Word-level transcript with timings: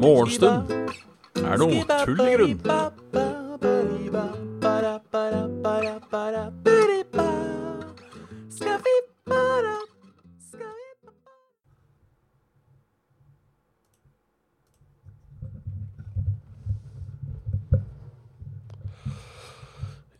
Morgenstund 0.00 0.70
er 1.44 1.58
noe 1.60 1.84
tull 2.04 2.20
i 2.24 2.32
grunn. 2.34 2.58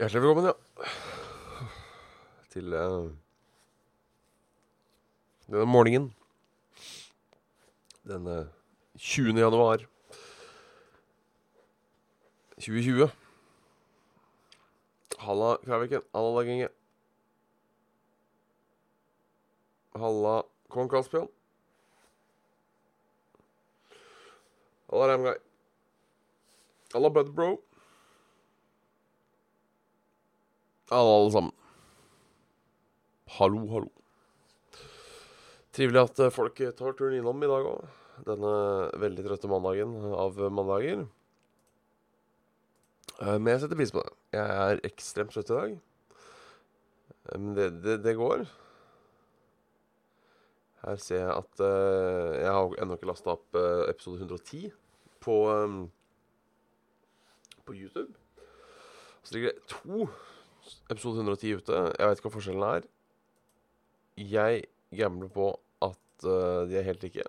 Hjertelig 0.01 0.23
velkommen, 0.23 0.47
ja. 0.49 0.55
Til 2.51 2.71
denne 2.73 3.20
morgenen. 5.81 6.15
Denne 8.05 8.49
20. 8.99 9.41
januar 9.41 9.89
2020. 12.59 13.11
Halla, 15.19 15.57
Kvæviken. 15.65 16.03
Halla, 16.13 16.35
Laginge. 16.35 16.69
Halla, 19.95 20.43
Kong 20.69 20.91
Kaspian 20.91 21.29
Halla, 24.91 25.09
Ramguy. 25.09 25.35
Halla, 26.93 27.09
Bud 27.09 27.35
Bro. 27.35 27.65
Alle, 30.91 31.15
alle 31.21 31.33
sammen. 31.33 31.53
Hallo, 33.27 33.67
hallo. 33.69 34.00
Trivelig 35.77 36.03
at 36.03 36.21
eh, 36.25 36.33
folk 36.35 36.59
tar 36.59 36.97
turen 36.99 37.19
innom 37.21 37.43
i 37.45 37.51
dag 37.51 37.67
òg. 37.71 37.99
Denne 38.27 38.55
veldig 39.01 39.25
trøtte 39.25 39.51
mandagen 39.51 39.93
av 40.13 40.41
mandager. 40.51 41.05
Eh, 43.21 43.37
Men 43.39 43.53
jeg 43.55 43.63
setter 43.65 43.79
pris 43.79 43.95
på 43.95 44.03
det. 44.03 44.17
Jeg 44.35 44.57
er 44.65 44.83
ekstremt 44.89 45.35
trøtt 45.35 45.53
i 45.53 45.59
dag. 45.61 45.77
Eh, 47.31 47.39
Men 47.39 47.55
det, 47.55 47.71
det, 47.85 48.01
det 48.03 48.19
går. 48.19 48.49
Her 50.81 50.97
ser 50.97 51.19
jeg 51.21 51.33
at 51.37 51.61
uh, 51.61 52.31
Jeg 52.41 52.53
har 52.57 52.75
ennå 52.81 52.97
ikke 52.97 53.09
lasta 53.11 53.35
opp 53.35 53.53
uh, 53.53 53.85
episode 53.91 54.17
110 54.25 54.71
på, 55.21 55.35
um, 55.53 55.91
på 57.69 57.77
YouTube. 57.77 58.15
Så 59.21 59.35
ligger 59.35 59.53
det 59.53 59.67
to 59.69 60.09
episode 60.89 61.21
110 61.21 61.61
ute. 61.61 61.83
Jeg 61.99 62.09
vet 62.09 62.23
ikke 62.23 62.31
hva 62.31 62.37
forskjellen 62.39 62.65
er. 62.71 62.89
Jeg 64.17 64.65
gambler 64.97 65.31
på 65.33 65.51
at 65.87 66.27
uh, 66.27 66.67
de 66.69 66.79
er 66.79 66.87
helt 66.87 67.03
like. 67.07 67.27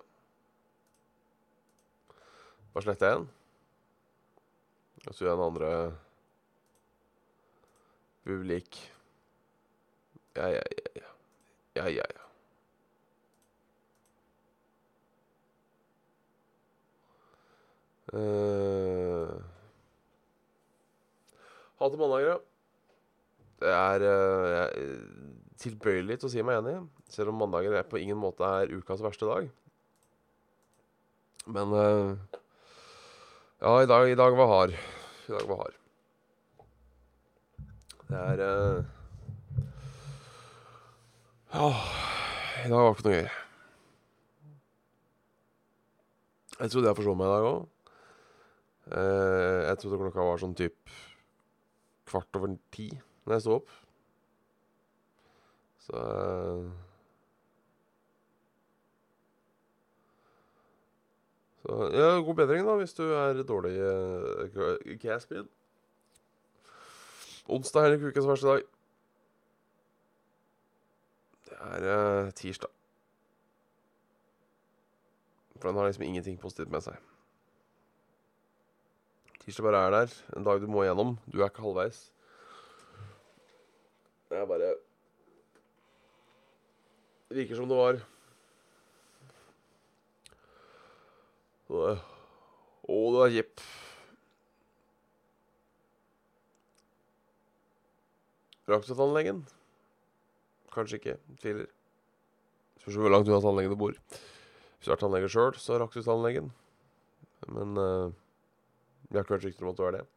Bare 2.72 2.84
slette 2.86 3.12
én. 3.14 3.28
Og 5.06 5.14
så 5.14 5.24
gjør 5.24 5.32
jeg 5.32 5.38
den 5.38 5.46
andre 5.46 5.70
publik. 8.24 8.82
Ja, 10.36 10.46
ja, 10.46 10.62
ja. 10.62 10.90
ja. 10.96 11.08
Ja, 11.74 11.88
ja, 11.88 12.04
ja. 12.14 12.22
Uh, 18.12 19.42
Hater 21.80 21.96
mandager, 21.96 22.28
ja. 22.28 22.38
Det 23.62 23.70
er 23.72 24.04
uh, 24.04 24.68
tilbøyelig 25.56 26.18
til 26.20 26.28
å 26.28 26.32
si 26.32 26.44
meg 26.44 26.60
enig, 26.60 26.74
selv 27.12 27.32
om 27.32 27.42
mandager 27.42 27.74
er 27.76 27.84
på 27.88 28.00
ingen 28.00 28.18
måte 28.20 28.46
er 28.46 28.72
ukas 28.72 29.02
verste 29.04 29.28
dag. 29.28 29.50
Men 31.46 31.74
uh, 31.74 32.16
Ja, 33.62 33.76
i 33.82 33.86
dag, 33.86 34.08
i 34.10 34.18
dag 34.18 34.36
var 34.36 34.48
hard. 34.50 34.74
I 35.28 35.32
dag 35.34 35.46
var 35.50 35.60
hard. 35.64 35.78
Det 38.08 38.18
er 38.18 38.42
uh, 38.42 38.84
Ja, 41.52 41.68
i 42.64 42.70
dag 42.72 42.80
var 42.80 42.94
ikke 42.94 43.08
noe 43.08 43.20
gøy. 43.20 43.30
Jeg 46.62 46.70
trodde 46.70 46.88
jeg 46.88 46.96
forså 46.96 47.14
meg 47.18 47.26
i 47.26 47.32
dag 47.32 47.46
òg. 47.48 47.62
jeg 48.92 49.78
trodde 49.80 49.98
klokka 49.98 50.24
var 50.26 50.40
sånn 50.40 50.54
typ 50.58 50.92
kvart 52.06 52.38
over 52.38 52.54
ti 52.74 52.86
når 53.24 53.34
jeg 53.34 53.44
sto 53.44 53.56
opp. 53.56 53.74
Så 55.82 56.02
Så 61.62 61.90
ja, 61.94 62.18
god 62.18 62.34
bedring, 62.34 62.66
da, 62.66 62.74
hvis 62.80 62.94
du 62.98 63.04
er 63.14 63.42
dårlig 63.46 63.76
uh, 63.78 64.96
Caspian. 64.98 65.48
Onsdag 67.46 67.86
er 67.86 68.02
ukas 68.02 68.26
verste 68.26 68.48
dag. 68.48 68.62
Det 71.46 71.58
er 71.60 71.86
eh, 71.92 72.30
tirsdag. 72.38 72.70
For 75.58 75.68
den 75.68 75.78
har 75.78 75.86
liksom 75.86 76.04
ingenting 76.06 76.38
positivt 76.40 76.70
med 76.70 76.82
seg. 76.82 76.98
Tirsdag 79.42 79.66
bare 79.66 79.82
er 79.86 79.94
der. 79.94 80.14
En 80.36 80.46
dag 80.46 80.62
du 80.62 80.66
må 80.70 80.82
igjennom. 80.82 81.16
Du 81.30 81.40
er 81.40 81.50
ikke 81.50 81.62
halvveis. 81.62 82.04
Det 84.30 84.38
er 84.38 84.46
bare 84.46 84.74
Det 87.28 87.36
virker 87.36 87.56
som 87.56 87.68
det 87.68 87.78
var 87.78 88.00
Å, 91.72 92.96
det 93.14 93.22
er 93.24 93.32
kjip. 93.36 93.62
Rakk 98.68 98.84
du 98.86 98.92
tannlegen? 98.94 99.40
Kanskje 100.72 101.00
ikke. 101.00 101.16
Tviler. 101.40 101.70
Spørs 102.82 102.98
hvor 103.00 103.12
langt 103.14 103.28
unna 103.30 103.40
tannlegen 103.44 103.72
du 103.72 103.78
bor. 103.80 103.96
Hvis 103.96 104.88
du 104.88 104.92
er 104.92 105.00
tannlege 105.00 105.30
sjøl, 105.32 105.56
så 105.56 105.80
rakk 105.80 105.96
du 105.96 106.02
tannlegen. 106.04 106.52
Men 107.48 107.78
uh, 107.78 108.12
jeg 109.08 109.18
har 109.18 109.24
ikke 109.24 109.38
hørt 109.38 109.48
rykter 109.48 109.66
om 109.66 109.72
at 109.72 109.80
du 109.80 109.86
er 109.88 109.96
det. 110.00 110.08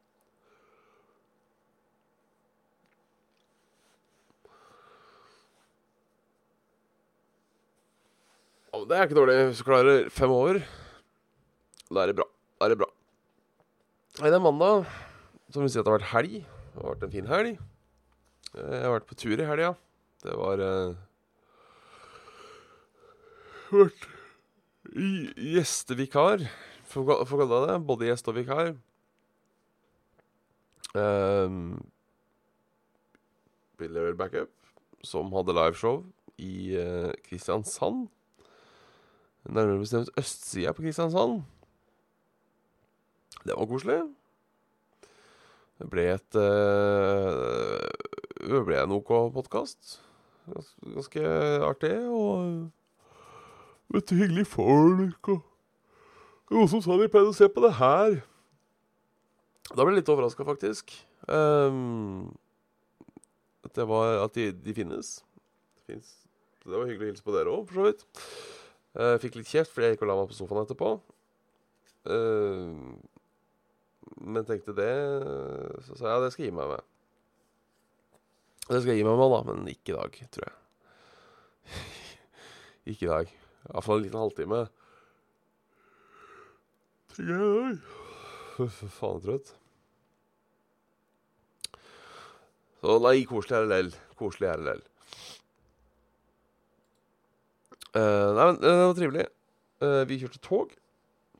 Det 8.85 8.97
er 8.97 9.07
ikke 9.07 9.17
dårlig. 9.17 9.35
Hvis 9.49 9.61
du 9.61 9.66
klarer 9.66 10.09
fem 10.13 10.29
over, 10.29 10.59
da 11.91 12.03
er 12.03 12.12
det 12.12 12.18
bra. 12.18 12.28
Da 12.59 12.68
er 12.68 12.73
det 12.73 12.79
bra. 12.81 12.90
Nei, 14.19 14.29
det 14.31 14.38
er 14.38 14.44
mandag, 14.44 14.85
som 15.51 15.63
vil 15.66 15.72
si 15.72 15.79
at 15.79 15.85
det 15.85 15.91
har 15.91 16.00
vært 16.00 16.13
helg. 16.13 16.35
Det 16.46 16.81
har 16.81 16.94
vært 16.94 17.06
en 17.07 17.13
fin 17.13 17.28
helg. 17.29 17.57
Eh, 18.56 18.75
Jeg 18.78 18.85
har 18.85 18.96
vært 18.96 19.09
på 19.09 19.18
tur 19.19 19.35
i 19.35 19.50
helga. 19.50 19.73
Det 20.25 20.35
var 20.40 20.63
eh, 20.63 20.96
Vært 23.75 24.06
gjestevikar, 25.41 26.46
for 26.88 27.09
å 27.12 27.25
kalle 27.28 27.62
det. 27.68 27.79
Både 27.88 28.07
gjest 28.07 28.29
og 28.31 28.38
vikar. 28.38 28.75
Um, 30.96 31.81
Level 33.81 34.16
Backup, 34.16 34.52
som 35.03 35.34
hadde 35.35 35.56
liveshow 35.57 36.03
i 36.40 36.78
uh, 36.78 37.12
Kristiansand. 37.25 38.06
Nærmere 39.46 39.81
bestemt 39.81 40.13
østsida 40.17 40.72
på 40.73 40.85
Kristiansand. 40.85 41.44
Det 43.45 43.53
var 43.53 43.67
koselig. 43.69 44.00
Det 45.78 45.88
ble 45.91 46.06
et 46.16 46.37
uh, 46.40 47.84
Det 48.41 48.61
ble 48.66 48.79
en 48.81 48.96
OK 48.96 49.11
podkast. 49.35 49.99
Ganske, 50.49 51.22
artig. 51.67 51.93
Og 52.09 52.72
vet 53.93 54.09
du, 54.09 54.16
hyggelig 54.17 54.47
folk. 54.49 55.29
Og 55.29 56.58
noen 56.58 56.72
som 56.72 56.81
sa 56.81 56.97
de 56.97 57.09
pleide 57.11 57.29
å 57.29 57.37
se 57.37 57.49
på 57.49 57.61
det 57.67 57.75
her. 57.78 58.17
Da 59.72 59.81
ble 59.81 59.93
jeg 59.93 60.02
litt 60.02 60.14
overraska, 60.14 60.46
faktisk. 60.47 60.93
Um, 61.29 62.34
at 63.66 63.73
det 63.78 63.85
var 63.90 64.25
At 64.25 64.37
de, 64.37 64.52
de 64.53 64.78
finnes. 64.78 65.17
Det. 65.85 66.02
Det 66.66 66.73
var 66.73 66.87
hyggelig 66.90 67.11
å 67.11 67.14
hilse 67.14 67.25
på 67.25 67.34
dere 67.35 67.53
òg, 67.53 67.66
for 67.70 67.78
så 67.78 67.90
vidt. 67.91 68.08
Uh, 68.97 69.17
fikk 69.22 69.37
litt 69.37 69.52
kjeft 69.52 69.73
fordi 69.73 69.91
jeg 69.91 69.97
gikk 69.99 70.05
og 70.08 70.09
la 70.09 70.22
meg 70.22 70.31
på 70.31 70.37
sofaen 70.37 70.66
etterpå. 70.66 70.96
Uh, 72.09 72.96
men 74.22 74.46
tenkte 74.47 74.75
det 74.78 74.91
Så 75.85 75.97
sa 75.97 76.07
jeg 76.07 76.13
ja, 76.13 76.22
det 76.23 76.31
skal 76.34 76.46
jeg 76.46 76.52
gi 76.52 76.57
meg 76.57 76.69
med. 76.72 76.84
Det 78.66 78.79
skal 78.79 78.91
jeg 78.93 79.02
gi 79.02 79.07
meg 79.07 79.19
med, 79.19 79.34
da, 79.34 79.40
men 79.49 79.67
ikke 79.69 79.93
i 79.93 79.97
dag, 79.97 80.11
tror 80.34 80.47
jeg. 80.47 80.55
ikke 82.93 83.05
i 83.05 83.11
dag. 83.11 83.35
Iallfall 83.69 83.99
en 83.99 84.05
liten 84.05 84.22
halvtime. 84.22 84.61
Faen, 88.97 89.22
trøtt. 89.23 89.53
Så 92.81 92.97
nei, 93.01 93.17
koselig 93.29 93.69
det. 93.72 94.01
Koselig 94.19 94.51
RLL. 94.59 94.84
Uh. 97.96 98.01
Eh, 98.01 98.29
nei, 98.35 98.43
men 98.43 98.58
eh, 98.59 98.61
det 98.61 98.75
var 98.84 98.97
trivelig. 98.99 99.25
Uh, 99.84 100.03
vi 100.09 100.19
kjørte 100.22 100.41
tog, 100.43 100.75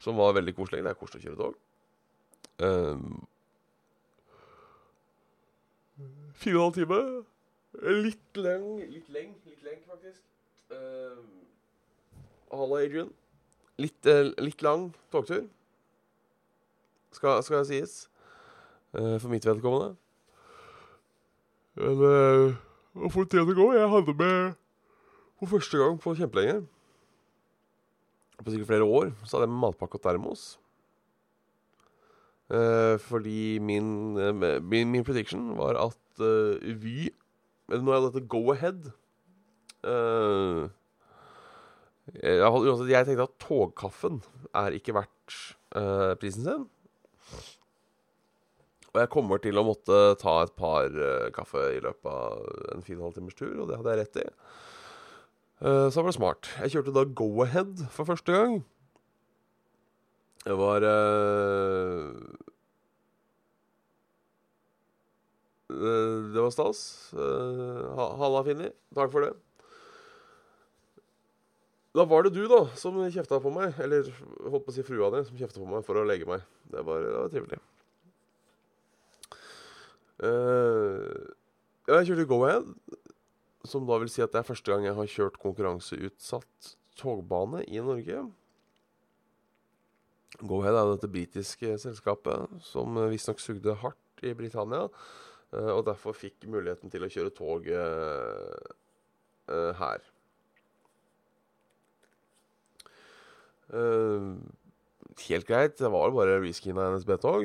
som 0.02 0.18
var 0.20 0.36
veldig 0.38 0.56
koselig. 0.58 0.84
Det 0.86 0.92
er 0.94 1.00
koselig 1.00 1.22
å 1.22 1.26
kjøre 1.28 1.42
tog. 1.44 1.60
Eh, 2.64 2.98
fire 6.40 6.56
og 6.56 6.62
en 6.62 6.64
halv 6.64 6.78
time. 6.78 7.02
Litt 8.06 8.40
leng, 8.40 8.68
litt 8.92 9.10
leng, 9.12 9.34
litt 9.46 9.64
leng, 9.66 9.82
faktisk. 9.90 10.22
Uh, 10.72 11.20
Halla, 12.56 12.80
Adrian. 12.86 13.12
Litt, 13.78 14.08
uh, 14.08 14.32
litt 14.40 14.64
lang 14.64 14.88
togtur. 15.12 15.44
Skal, 17.12 17.44
skal 17.44 17.62
jeg 17.62 17.68
sies. 17.72 17.98
Uh, 18.96 19.18
for 19.20 19.28
mitt 19.32 19.46
vedkommende. 19.48 19.98
Men 21.76 22.00
uh, 22.00 22.56
for 22.96 23.10
få 23.12 23.24
det 23.28 23.56
går. 23.56 23.76
Jeg 23.76 23.90
hadde 23.92 24.14
med 24.14 24.54
for 25.40 25.52
første 25.58 25.78
gang 25.78 25.98
på 26.00 26.14
kjempelenge 26.16 26.62
På 28.40 28.52
sikkert 28.52 28.68
flere 28.68 28.84
år 28.84 29.12
så 29.26 29.36
hadde 29.36 29.48
jeg 29.50 29.52
med 29.52 29.60
matpakke 29.60 30.00
og 30.00 30.04
termos. 30.04 30.56
Eh, 32.54 32.96
fordi 33.02 33.58
min, 33.58 34.18
uh, 34.22 34.62
min, 34.62 34.92
min 34.92 35.04
prediction 35.04 35.56
var 35.58 35.80
at 35.82 36.22
uh, 36.22 36.62
Vy 36.62 37.10
nå 37.74 37.94
er 37.96 38.04
dette 38.06 38.28
go 38.30 38.52
ahead. 38.54 38.92
Uh, 39.82 40.70
uansett, 42.14 42.92
jeg 42.92 43.08
tenkte 43.08 43.26
at 43.26 43.40
togkaffen 43.42 44.20
er 44.54 44.78
ikke 44.78 44.94
verdt 44.94 45.40
uh, 45.74 46.14
prisen 46.22 46.46
sin. 46.46 46.68
Og 48.94 49.02
jeg 49.02 49.12
kommer 49.12 49.42
til 49.42 49.58
å 49.58 49.66
måtte 49.66 49.98
ta 50.22 50.38
et 50.46 50.54
par 50.56 50.94
uh, 50.94 51.32
kaffe 51.34 51.66
i 51.74 51.82
løpet 51.82 52.12
av 52.12 52.46
en 52.76 52.86
fin 52.86 53.02
halvtimers 53.02 53.36
tur, 53.42 53.58
og 53.58 53.72
det 53.72 53.82
hadde 53.82 53.96
jeg 53.96 54.04
rett 54.04 54.22
i. 54.22 54.30
Uh, 55.66 55.88
så 55.90 56.04
var 56.04 56.12
det 56.12 56.20
smart. 56.20 56.54
Jeg 56.62 56.76
kjørte 56.76 56.94
da 56.94 57.08
Go-Ahead 57.10 57.88
for 57.90 58.06
første 58.14 58.38
gang. 58.38 58.62
Det 60.46 60.54
var 60.54 60.84
uh, 60.86 62.12
Det 65.66 66.42
var 66.42 66.52
stas. 66.54 67.12
Uh, 67.18 67.96
Halla, 67.98 68.44
Finni. 68.46 68.70
Takk 68.94 69.10
for 69.14 69.26
det. 69.26 69.34
Da 71.96 72.06
var 72.06 72.26
det 72.26 72.36
du, 72.36 72.44
da, 72.52 72.66
som 72.78 73.00
kjefta 73.10 73.40
på 73.42 73.50
meg. 73.56 73.74
Eller 73.82 74.12
holdt 74.46 74.68
på 74.68 74.74
å 74.74 74.76
si 74.76 74.86
frua 74.86 75.10
di, 75.16 75.24
som 75.26 75.40
kjefta 75.40 75.64
på 75.64 75.70
meg 75.72 75.86
for 75.88 75.98
å 75.98 76.06
legge 76.06 76.30
meg. 76.30 76.46
Det 76.70 76.84
var, 76.86 77.02
det 77.02 77.18
var 77.18 77.34
trivelig. 77.34 77.60
Jeg 81.86 82.08
kjørte 82.08 82.30
Go-Ahead, 82.30 82.70
som 83.68 83.88
da 83.90 83.98
vil 84.02 84.12
si 84.12 84.24
at 84.24 84.32
det 84.34 84.44
er 84.44 84.48
første 84.48 84.72
gang 84.72 84.86
jeg 84.88 84.98
har 84.98 85.12
kjørt 85.12 85.42
konkurranseutsatt 85.42 86.76
togbane 87.00 87.66
i 87.66 87.82
Norge. 87.84 88.28
Go-Ahead 90.42 90.76
er 90.76 90.90
dette 90.92 91.08
britiske 91.12 91.78
selskapet 91.80 92.60
som 92.66 92.98
visstnok 93.12 93.40
sugde 93.40 93.76
hardt 93.80 94.26
i 94.26 94.34
Britannia. 94.36 94.90
Eh, 95.54 95.72
og 95.72 95.86
derfor 95.88 96.16
fikk 96.18 96.48
muligheten 96.52 96.92
til 96.92 97.06
å 97.06 97.12
kjøre 97.12 97.34
tog 97.36 97.68
uh, 97.72 98.56
her. 99.80 100.00
Helt 105.26 105.48
greit. 105.48 105.80
Det 105.80 105.90
var 105.92 106.12
bare 106.14 106.42
reskina 106.44 106.92
NSB-tog. 106.94 107.44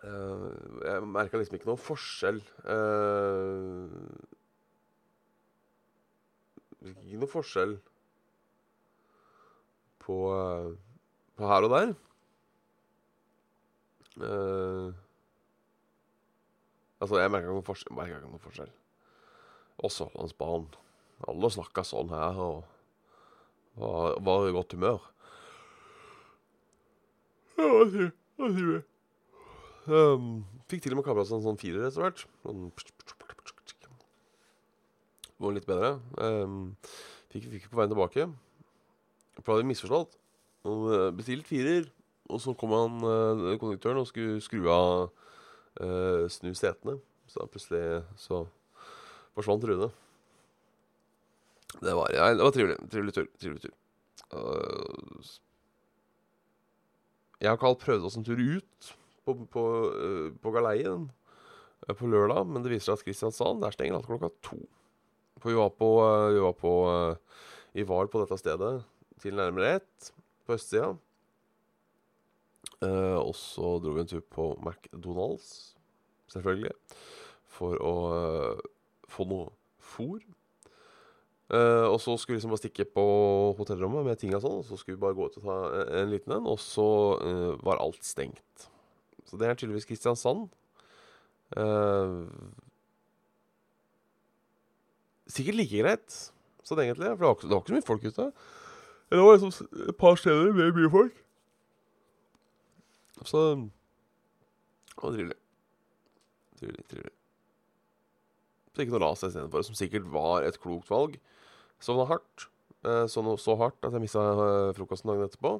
jeg 0.00 1.08
merka 1.12 1.36
liksom 1.36 1.56
ikke 1.58 1.68
noen 1.68 1.84
forskjell. 1.84 2.38
ikke 6.80 7.20
noen 7.20 7.34
forskjell 7.34 7.74
på, 10.02 10.16
på 11.36 11.50
her 11.50 11.66
og 11.66 11.74
der. 11.74 11.94
Uh, 14.20 14.92
altså, 17.00 17.20
jeg 17.20 17.32
merka 17.32 17.54
ikke, 17.56 17.88
ikke 17.88 18.20
noen 18.24 18.42
forskjell. 18.42 18.72
Og 19.80 19.94
Sørlandsbanen. 19.94 20.68
Alle 21.28 21.50
snakka 21.52 21.84
sånn 21.84 22.12
her 22.12 22.38
og 22.40 22.62
var, 23.80 24.16
var 24.24 24.46
i 24.48 24.54
godt 24.56 24.72
humør. 24.76 25.02
Um, 29.90 30.44
fikk 30.70 30.84
til 30.84 30.94
og 30.94 31.00
med 31.00 31.06
kabla 31.06 31.26
seg 31.28 31.40
en 31.40 31.46
sånn 31.48 31.60
firer 31.60 31.88
etter 31.88 32.04
hvert. 32.04 32.24
Sånn 32.44 32.70
det 35.40 35.46
var 35.46 35.54
litt 35.56 35.68
bedre. 35.68 35.90
Um, 36.20 36.56
fikk, 37.32 37.46
fikk 37.48 37.68
på 37.72 37.78
veien 37.78 37.92
tilbake. 37.92 38.26
For 39.40 39.56
hadde 39.56 39.68
misforstått. 39.70 40.16
Bestilt 41.16 41.48
firer. 41.48 41.88
Og 42.30 42.40
så 42.42 42.54
kom 42.58 42.74
han 42.76 43.02
eh, 43.06 43.58
konduktøren 43.60 44.00
og 44.02 44.08
skulle 44.08 44.40
skru 44.44 44.68
av 44.70 45.10
eh, 45.82 46.26
snu 46.30 46.52
setene. 46.56 46.98
Så 47.30 47.46
plutselig 47.50 48.02
så 48.18 48.44
forsvant 49.36 49.66
Rune. 49.66 49.90
Det 51.80 51.92
var, 51.94 52.10
ja, 52.14 52.32
det 52.34 52.42
var 52.42 52.54
trivelig. 52.54 52.78
Trivelig 52.90 53.14
tur. 53.14 53.28
Trivelig 53.38 53.62
tur. 53.66 53.76
Uh, 54.30 55.22
jeg 57.40 57.50
og 57.50 57.62
Carl 57.62 57.76
prøvde 57.80 58.06
oss 58.06 58.18
en 58.18 58.26
tur 58.26 58.38
ut 58.38 58.90
på, 59.26 59.34
på, 59.50 59.64
uh, 59.90 60.28
på 60.38 60.52
galeien 60.54 61.08
uh, 61.08 61.94
på 61.98 62.10
lørdag, 62.10 62.44
men 62.46 62.62
det 62.62 62.70
viser 62.74 62.92
seg 62.92 63.00
at 63.00 63.06
Kristiansand 63.08 63.64
der 63.64 63.74
stenger 63.74 63.98
alt 63.98 64.06
klokka 64.10 64.30
to. 64.46 64.60
For 65.40 65.50
vi 65.50 65.58
var 65.58 65.72
på, 65.74 65.90
vi 66.34 66.42
var 66.44 66.54
på 66.58 66.72
i 67.80 67.86
VAR 67.86 68.10
på 68.12 68.20
dette 68.20 68.36
stedet 68.38 68.74
til 69.20 69.36
nærmere 69.36 69.78
ett 69.80 70.10
på 70.46 70.56
østsida. 70.56 70.94
Uh, 72.80 73.20
og 73.20 73.34
så 73.36 73.76
dro 73.82 73.92
vi 73.92 74.04
en 74.04 74.08
tur 74.08 74.22
på 74.32 74.54
McDonald's, 74.60 75.74
selvfølgelig, 76.32 76.72
for 77.50 77.76
å 77.84 77.94
uh, 78.14 78.62
få 79.10 79.26
noe 79.28 79.50
fôr. 79.92 80.22
Uh, 81.50 81.90
og 81.90 81.98
så 82.00 82.14
skulle 82.14 82.36
vi 82.36 82.38
liksom 82.38 82.54
bare 82.54 82.62
stikke 82.62 82.86
på 82.94 83.04
hotellrommet 83.58 84.06
med 84.06 84.20
ting 84.20 84.32
og 84.36 84.44
sånn. 84.44 84.58
Og 84.62 84.68
så 84.68 84.78
skulle 84.80 84.96
vi 84.96 85.04
bare 85.04 85.18
gå 85.18 85.28
ut 85.28 85.38
og 85.42 85.44
ta 85.44 85.58
en, 85.68 85.92
en 86.00 86.12
liten 86.14 86.36
en, 86.38 86.48
og 86.48 86.60
så 86.62 86.88
var 87.66 87.82
alt 87.82 88.04
stengt. 88.06 88.68
Så 89.28 89.38
det 89.38 89.48
er 89.48 89.58
tydeligvis 89.58 89.88
Kristiansand. 89.88 90.48
sikkert 95.30 95.58
like 95.58 95.82
greit 95.82 96.14
sånn 96.70 96.84
egentlig, 96.84 97.10
for 97.10 97.18
det 97.18 97.26
var, 97.26 97.36
ikke, 97.36 97.48
det 97.48 97.54
var 97.54 97.62
ikke 97.62 97.72
så 97.72 97.76
mye 97.76 97.88
folk 97.88 98.06
ute. 98.06 98.26
Det 99.10 99.18
var 99.18 99.36
liksom 99.36 99.66
et 99.88 99.96
par 99.98 100.18
steder 100.20 100.52
med 100.54 100.76
mye 100.76 100.90
folk. 100.90 101.16
Så 103.26 103.40
Det 103.56 105.02
var 105.02 105.10
trivelig. 105.16 105.36
Trivelig, 106.60 106.84
trivelig. 106.88 107.12
Så 108.70 108.84
ikke 108.84 108.94
noe 108.94 109.02
ras 109.02 109.24
istedenfor, 109.26 109.64
som 109.66 109.74
sikkert 109.74 110.06
var 110.12 110.46
et 110.46 110.60
klokt 110.62 110.90
valg. 110.92 111.18
Sovna 111.82 112.06
hardt. 112.06 112.46
Eh, 112.86 113.06
så, 113.10 113.24
så 113.36 113.56
hardt 113.60 113.84
at 113.84 113.96
jeg 113.96 114.04
mista 114.04 114.22
eh, 114.22 114.72
frokosten 114.78 115.10
dagen 115.10 115.26
etterpå. 115.26 115.58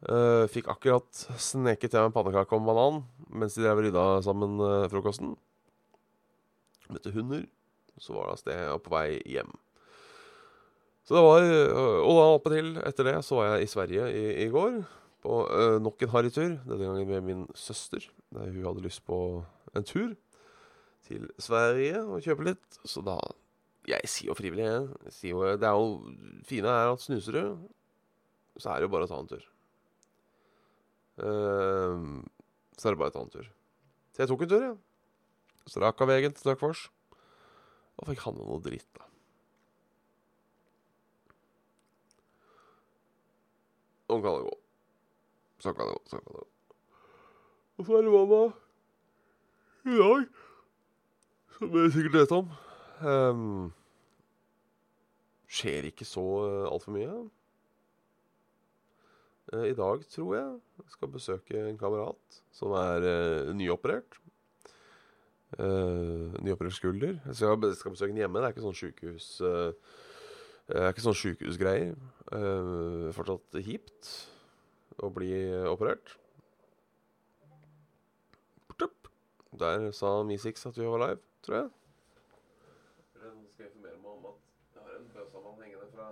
Uh, 0.00 0.46
fikk 0.48 0.70
akkurat 0.72 1.18
sneket 1.36 1.92
meg 1.92 2.06
en 2.06 2.14
pannekake 2.14 2.56
en 2.56 2.64
banan 2.64 3.02
mens 3.36 3.52
de 3.52 3.66
drev 3.66 3.82
rydda 3.84 4.04
sammen 4.24 4.54
frokosten. 4.88 5.34
Møtte 6.88 7.12
hunder. 7.12 7.42
Så 8.00 8.14
var 8.16 8.30
det 8.30 8.32
av 8.32 8.40
sted 8.40 8.62
og 8.72 8.80
på 8.86 8.94
vei 8.94 9.18
hjem. 9.28 9.52
Så 11.10 11.16
det 11.18 11.22
var 11.26 11.42
uh, 11.42 12.00
Og 12.06 12.12
da 12.14 12.24
oppe 12.36 12.50
til, 12.54 12.68
etter 12.86 13.08
det, 13.08 13.16
så 13.26 13.40
var 13.40 13.48
jeg 13.48 13.64
i 13.64 13.70
Sverige 13.72 14.04
i, 14.14 14.26
i 14.44 14.50
går 14.52 14.76
på 15.24 15.38
uh, 15.50 15.80
nok 15.82 16.04
en 16.06 16.12
harrytur. 16.12 16.52
Denne 16.62 16.84
gangen 16.84 17.10
med 17.10 17.24
min 17.26 17.40
søster. 17.58 18.06
Der 18.30 18.52
hun 18.54 18.68
hadde 18.68 18.84
lyst 18.84 19.02
på 19.02 19.18
en 19.74 19.88
tur 19.88 20.14
til 21.08 21.26
Sverige 21.42 22.04
og 22.04 22.22
kjøpe 22.22 22.46
litt. 22.52 22.78
Så 22.86 23.02
da 23.02 23.18
Jeg 23.90 24.06
sier 24.06 24.30
jo 24.30 24.38
frivillig, 24.38 24.68
jeg. 24.68 24.86
jeg 25.08 25.16
sier 25.16 25.34
jo, 25.34 25.42
det 25.58 25.66
er 25.66 25.74
jo 25.74 26.14
fine 26.46 26.70
er 26.78 26.92
at 26.92 27.02
snuser 27.02 27.32
du, 27.34 27.42
så 28.60 28.70
er 28.70 28.78
det 28.78 28.86
jo 28.86 28.94
bare 28.94 29.08
å 29.08 29.10
ta 29.10 29.18
en 29.18 29.30
tur. 29.34 29.44
Uh, 31.18 32.22
så 32.78 32.86
er 32.86 32.94
det 32.94 33.02
bare 33.02 33.10
å 33.10 33.18
ta 33.18 33.26
en 33.26 33.34
tur. 33.34 33.50
Så 34.14 34.22
jeg 34.22 34.30
tok 34.30 34.46
en 34.46 34.54
tur, 34.54 34.62
jeg. 34.68 34.78
Ja. 34.78 35.70
Strak 35.74 36.06
av 36.06 36.14
veien 36.14 36.30
til 36.30 36.46
Støkfors. 36.46 36.86
Og 37.98 38.12
fikk 38.12 38.28
handla 38.28 38.46
noe 38.46 38.62
dritt, 38.62 38.86
da. 38.94 39.09
Sånn 44.20 44.26
kan 44.28 44.36
det 44.36 44.44
gå. 44.44 44.56
Sånn 45.64 45.76
kan 45.76 45.88
det 45.88 45.92
gå. 45.96 46.00
Sånn 46.10 46.24
kan 46.24 46.34
det 46.34 46.40
gå. 46.42 46.48
Og 47.80 47.86
så 47.86 47.94
er 47.96 48.02
det 48.04 48.10
mandag 48.12 48.50
i 49.88 49.96
dag, 49.96 50.26
som 51.56 51.70
dere 51.72 51.92
sikkert 51.94 52.16
vet 52.18 52.34
om. 52.36 52.50
Um, 53.00 53.70
skjer 55.48 55.88
ikke 55.88 56.04
så 56.04 56.24
uh, 56.44 56.66
altfor 56.68 56.92
mye. 56.98 57.14
Uh, 59.54 59.64
I 59.70 59.72
dag, 59.78 60.04
tror 60.12 60.36
jeg, 60.36 60.60
jeg 60.82 60.92
skal 60.98 61.12
besøke 61.16 61.64
en 61.70 61.80
kamerat 61.80 62.42
som 62.52 62.76
er 62.76 63.08
uh, 63.08 63.54
nyoperert. 63.56 64.20
Uh, 65.56 66.36
Nyoperert 66.44 66.76
skulder. 66.76 67.16
Jeg 67.24 67.40
skal, 67.40 67.72
skal 67.80 67.96
besøke 67.96 68.12
den 68.12 68.20
hjemme. 68.20 68.44
Det 68.44 68.50
er 68.50 68.58
ikke 68.58 68.68
sånn 68.68 68.80
sjukehus 68.84 69.32
uh, 69.40 69.72
Det 70.70 70.78
er 70.78 70.92
ikke 70.92 71.02
sånn 71.02 71.18
sjukehusgreier. 71.18 71.94
Uh, 72.30 73.10
fortsatt 73.16 73.58
hipt 73.66 74.10
å 75.02 75.10
bli 75.10 75.32
operert. 75.66 76.14
Der 79.60 79.90
sa 79.92 80.22
Mi6 80.22 80.68
at 80.68 80.78
vi 80.78 80.86
var 80.86 80.98
live, 81.02 81.18
tror 81.44 81.56
jeg. 81.56 81.68
Nå 83.20 83.48
skal 83.52 83.66
jeg 83.66 83.72
informere 83.74 83.98
meg 84.00 84.12
om 84.14 84.28
at 84.30 84.38
jeg 84.76 84.84
har 84.86 84.94
en 84.96 85.08
bøssamann 85.16 85.58
hengende 85.60 85.88
fra 85.92 86.06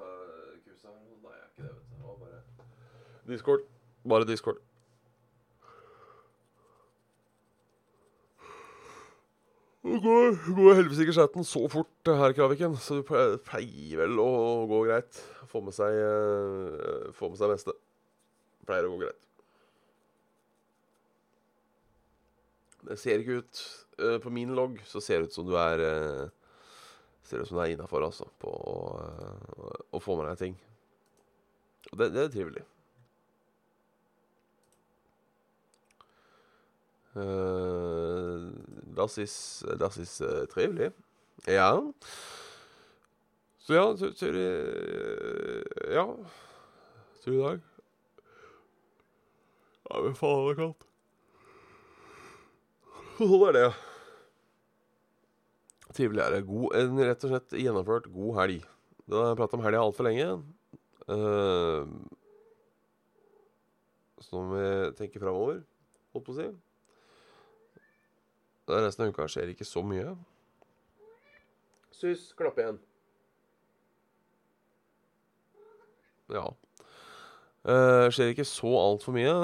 kurset 0.66 0.90
her. 0.90 0.98
Nei, 1.22 1.32
jeg 1.32 1.44
er 1.44 1.48
ikke 1.48 1.62
det, 1.62 1.72
vet 1.78 1.86
du. 1.88 2.02
Bare 2.04 3.32
Discord. 3.32 3.68
Bare 4.12 4.28
Discord. 4.28 4.67
Det 9.88 10.02
går, 10.04 10.34
går 10.52 10.74
heldigvis 10.76 10.98
ikke 11.00 11.14
chatten 11.16 11.46
så 11.48 11.62
fort 11.72 12.08
her 12.20 12.32
i 12.32 12.36
Kraviken, 12.36 12.74
så 12.76 12.98
det 12.98 13.06
pleier 13.46 14.02
vel 14.02 14.20
å 14.20 14.28
gå 14.68 14.82
greit. 14.84 15.20
Få 15.48 15.62
med 15.64 15.72
seg, 15.72 15.96
uh, 15.96 17.08
få 17.16 17.30
med 17.32 17.40
seg 17.40 17.52
neste. 17.54 17.72
Pleier 18.68 18.84
å 18.84 18.92
gå 18.92 18.98
greit. 19.06 19.22
Det 22.88 22.98
ser 23.00 23.22
ikke 23.22 23.40
ut 23.40 23.62
uh, 24.00 24.18
På 24.22 24.30
min 24.32 24.52
logg 24.56 24.76
så 24.86 25.00
ser 25.02 25.20
det 25.20 25.30
ut 25.30 25.38
som 25.38 25.48
du 25.48 25.56
er 25.60 25.82
uh, 25.82 26.28
Ser 27.26 27.42
ut 27.42 27.48
som 27.48 27.58
du 27.58 27.64
er 27.64 27.72
innafor, 27.74 28.04
altså, 28.04 28.28
på 28.40 28.48
å 28.48 30.00
få 30.00 30.14
med 30.16 30.30
deg 30.30 30.38
ting. 30.40 30.54
Og 31.90 31.98
det, 32.00 32.06
det 32.14 32.22
er 32.22 32.30
trivelig. 32.32 32.62
Uh, 37.12 37.97
das 38.98 39.18
ist, 39.18 39.64
das 39.78 39.96
ist 39.96 40.20
äh, 40.20 40.46
trivelig. 40.46 40.92
Ja. 41.46 41.70
Så 43.62 43.74
ja, 43.74 43.96
sier 43.96 44.14
til 44.16 44.38
Ja 45.86 45.94
Ja. 45.94 46.06
Til 47.22 47.34
i 47.34 47.42
dag. 47.42 47.60
Ja, 49.88 50.00
men 50.02 50.16
faen, 50.16 50.44
det 50.46 50.52
er 50.52 50.58
kaldt. 50.58 50.86
Sånn 53.18 53.44
er 53.48 53.56
det. 53.56 53.68
Trivelig 55.96 56.22
er 56.24 56.34
det. 56.36 56.44
God, 56.46 56.68
en 56.78 57.00
rett 57.00 57.24
og 57.26 57.32
slett 57.32 57.56
gjennomført 57.58 58.10
god 58.14 58.36
helg. 58.42 58.66
Da 59.08 59.22
har 59.22 59.30
jeg 59.32 59.38
pratet 59.40 59.58
om 59.58 59.64
helga 59.64 59.82
altfor 59.82 60.06
lenge. 60.06 60.28
Uh, 61.08 61.88
så 64.20 64.36
nå 64.36 64.44
må 64.44 64.58
vi 64.58 64.70
tenke 64.98 65.22
framover, 65.22 65.62
holdt 66.12 66.26
på 66.26 66.34
å 66.34 66.38
si. 66.38 66.48
Resten 68.68 69.06
av 69.06 69.14
uka 69.14 69.24
skjer 69.30 69.54
ikke 69.54 69.64
så 69.64 69.80
mye. 69.86 70.12
Sus, 71.94 72.28
klapp 72.36 72.58
igjen. 72.60 72.76
Ja. 76.28 76.44
Uh, 77.64 78.06
skjer 78.12 78.34
ikke 78.34 78.46
så 78.46 78.70
altfor 78.76 79.16
mye. 79.16 79.34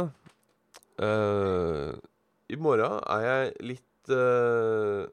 Uh, 1.00 1.96
I 2.52 2.60
morgen 2.60 3.00
er 3.10 3.24
jeg 3.24 3.54
litt 3.72 4.12
uh, 4.14 5.08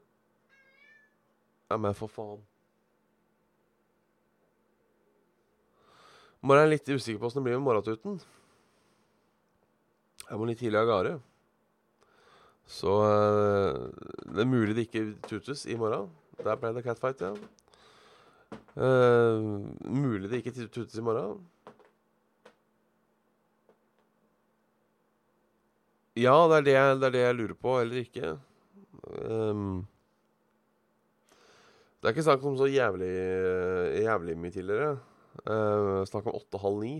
Ja, 1.72 1.80
men 1.80 1.96
for 1.98 2.12
faen. 2.12 2.44
I 6.42 6.46
morgen 6.46 6.60
er 6.60 6.68
jeg 6.68 6.76
litt 6.76 6.92
usikker 6.92 7.18
på 7.22 7.30
åssen 7.30 7.40
det 7.40 7.48
blir 7.48 7.58
med 7.58 7.66
morgentuten. 7.66 8.20
Jeg 10.28 10.38
må 10.38 10.46
litt 10.46 10.60
tidlig 10.60 10.82
av 10.82 10.90
gårde. 10.92 11.18
Så 12.72 12.92
uh, 13.04 13.88
det 14.32 14.42
er 14.42 14.48
mulig 14.48 14.76
det 14.76 14.86
ikke 14.88 15.04
tutes 15.28 15.66
i 15.68 15.76
morgen. 15.76 16.08
Der 16.42 16.56
ble 16.58 16.72
det 16.76 16.84
catfight, 16.86 17.20
ja. 17.20 17.34
Uh, 18.72 19.60
mulig 19.84 20.30
det 20.30 20.40
ikke 20.40 20.68
tutes 20.72 20.96
i 20.96 21.04
morgen. 21.04 21.42
Ja, 26.16 26.34
det 26.48 26.58
er 26.58 26.64
det, 26.64 26.74
det 27.00 27.06
er 27.06 27.14
det, 27.14 27.24
jeg 27.26 27.36
lurer 27.38 27.56
på, 27.56 27.78
eller 27.80 28.02
ikke. 28.02 28.34
Um, 29.28 29.86
det 32.00 32.08
er 32.08 32.12
ikke 32.12 32.24
snakk 32.26 32.44
om 32.44 32.58
så 32.58 32.68
jævlig, 32.68 33.14
jævlig 34.02 34.36
mye 34.36 34.52
tidligere. 34.52 34.92
Uh, 35.46 36.02
snakk 36.08 36.28
om 36.28 36.36
åtte-halv 36.36 36.82
ni. 36.82 36.92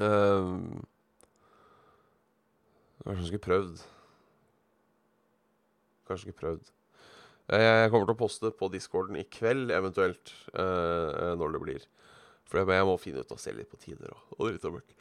Uh, 0.00 0.58
Kanskje 3.06 3.26
skulle 3.28 3.44
prøvd. 3.44 3.82
Kanskje 6.08 6.24
skulle 6.24 6.40
prøvd. 6.40 6.72
Jeg 7.46 7.90
kommer 7.92 8.08
til 8.08 8.16
å 8.16 8.18
poste 8.18 8.50
på 8.58 8.66
discorden 8.72 9.18
i 9.20 9.22
kveld, 9.30 9.70
eventuelt, 9.70 10.32
uh, 10.56 11.36
når 11.38 11.54
det 11.54 11.60
blir. 11.62 11.84
For 12.50 12.58
jeg 12.58 12.88
må 12.88 12.96
finne 12.98 13.22
ut 13.22 13.30
og 13.30 13.38
se 13.38 13.54
litt 13.54 13.70
på 13.70 13.78
tider 13.78 14.10
og, 14.10 14.48
dritt 14.48 14.66
og 14.66 14.80
møkk. 14.80 14.96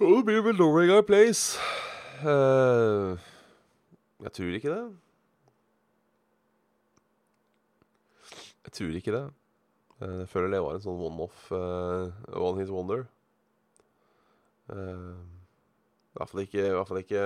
Og 0.00 0.16
det 0.16 0.24
blir 0.26 0.42
vel 0.48 0.58
Norway 0.58 0.90
Guy 0.90 1.04
Place. 1.06 1.62
Uh, 2.24 3.14
jeg 4.26 4.34
tror 4.40 4.58
ikke 4.58 4.74
det. 4.74 4.82
Jeg 8.66 8.76
tror 8.80 8.98
ikke 8.98 9.14
det. 9.14 9.24
Jeg 10.00 10.28
føler 10.32 10.50
det 10.56 10.64
var 10.64 10.74
en 10.74 10.82
sånn 10.82 11.06
one-off, 11.06 11.46
one 11.54 12.58
hit 12.58 12.74
wonder. 12.74 13.06
Uh, 14.70 15.18
I 16.10 16.18
hvert 16.18 16.30
fall 16.32 16.44
ikke, 16.44 16.66
i 16.66 16.74
hvert 16.74 16.90
fall 16.90 17.02
ikke 17.02 17.24